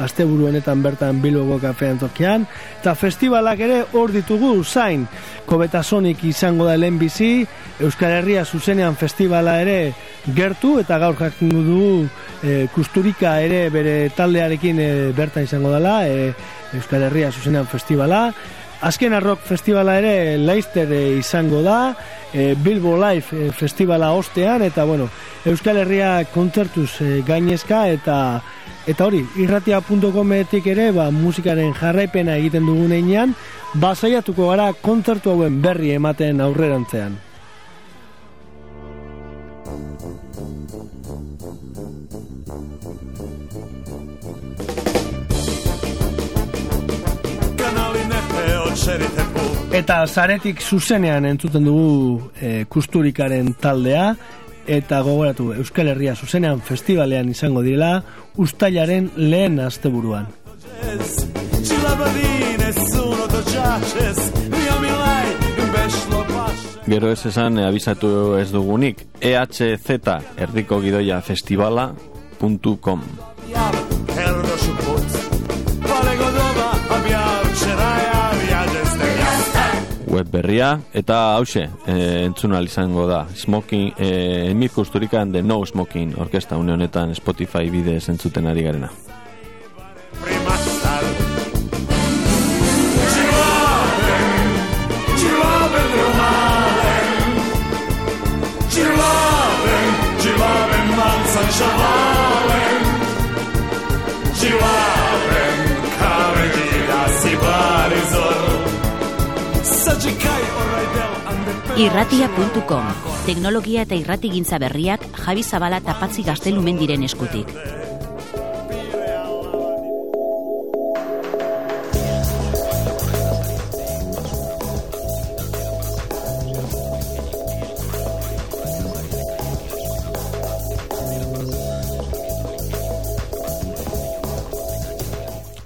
[0.02, 2.46] asteburu honetan bertan Bilboko kafean tokian
[2.80, 5.08] eta festivalak ere hor ditugu zain.
[5.46, 7.46] Kobetasonik izango da lehen bizi
[7.80, 9.94] Euskal Herria zuzenean festivala ere
[10.36, 11.88] gertu eta gaur jakin du
[12.44, 16.34] e, kusturika ere bere taldearekin e, bertan izango dela e,
[16.76, 18.30] Euskal Herria zuzenean festivala
[18.86, 21.96] Azken Rock Festivala ere Leicester izango da,
[22.32, 25.10] e, Bilbo Live e, Festivala ostean, eta bueno,
[25.46, 28.18] Euskal Herria kontzertuz e, gainezka, eta
[28.86, 33.34] Eta hori, irratia.cometik ere, ba, musikaren jarraipena egiten dugun einean,
[33.82, 37.18] basaiatuko gara kontzertu hauen berri ematen aurrerantzean.
[49.76, 54.16] Eta zaretik zuzenean entzuten dugu e, kusturikaren taldea,
[54.68, 58.04] eta gogoratu Euskal Herria zuzenean festivalean izango direla
[58.42, 60.28] ustailaren lehen asteburuan.
[66.86, 69.62] Gero ez esan, eh, abizatu ez dugunik, ehz
[70.38, 73.02] erdiko gidoia festivala.com
[80.16, 81.96] web berria eta hause e,
[82.26, 88.08] entzun izango da smoking e, emir kusturikan de no smoking orkesta une honetan Spotify bidez
[88.10, 88.92] entzuten ari garena
[111.76, 112.86] Irratia.com
[113.26, 117.52] Teknologia eta irratigintza berriak Javi Zabala tapatzi gaztelumen diren eskutik.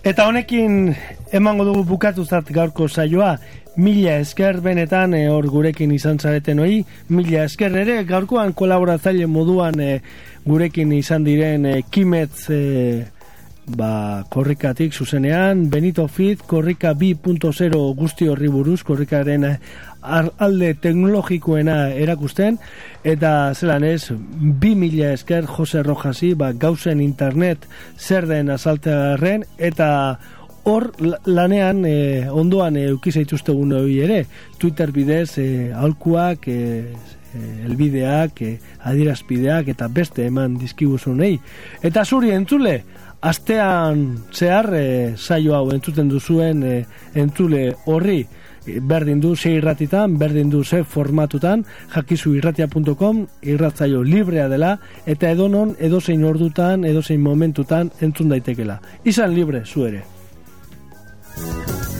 [0.01, 0.95] Eta honekin
[1.31, 3.37] emango dugu bukatu zat gaurko saioa,
[3.77, 9.79] mila esker benetan e, hor gurekin izan zareten hoi, mila esker ere gaurkoan kolaboratzaile moduan
[9.79, 9.93] e,
[10.45, 12.61] gurekin izan diren e, kimetz e,
[13.69, 19.45] ba, korrikatik zuzenean, Benito Fit, korrika 2.0 guzti horri buruz, korrikaren
[20.01, 22.57] alde teknologikoena erakusten,
[23.03, 27.67] eta zelan ez, bi mila esker Jose Rojasi, ba, gauzen internet
[27.99, 29.89] zer den azaltearen, eta
[30.69, 30.91] hor
[31.25, 34.25] lanean e, ondoan e, ukizaituzte hori ere,
[34.57, 36.93] Twitter bidez e, alkuak, e,
[37.65, 38.59] elbideak, e,
[38.89, 41.37] adirazpideak eta beste eman dizkibuzunei.
[41.83, 42.83] Eta zuri entzule,
[43.21, 44.85] astean zehar e,
[45.17, 46.75] saio hau entzuten duzuen e,
[47.15, 48.25] entzule horri,
[48.81, 51.65] berdin du ze irratitan, berdin du ze formatutan,
[51.95, 58.79] jakizu irratia.com, irratzaio librea dela, eta edonon, edozein ordutan, edozein momentutan entzun daitekela.
[59.05, 60.18] Izan libre, zu ere.
[61.39, 61.98] you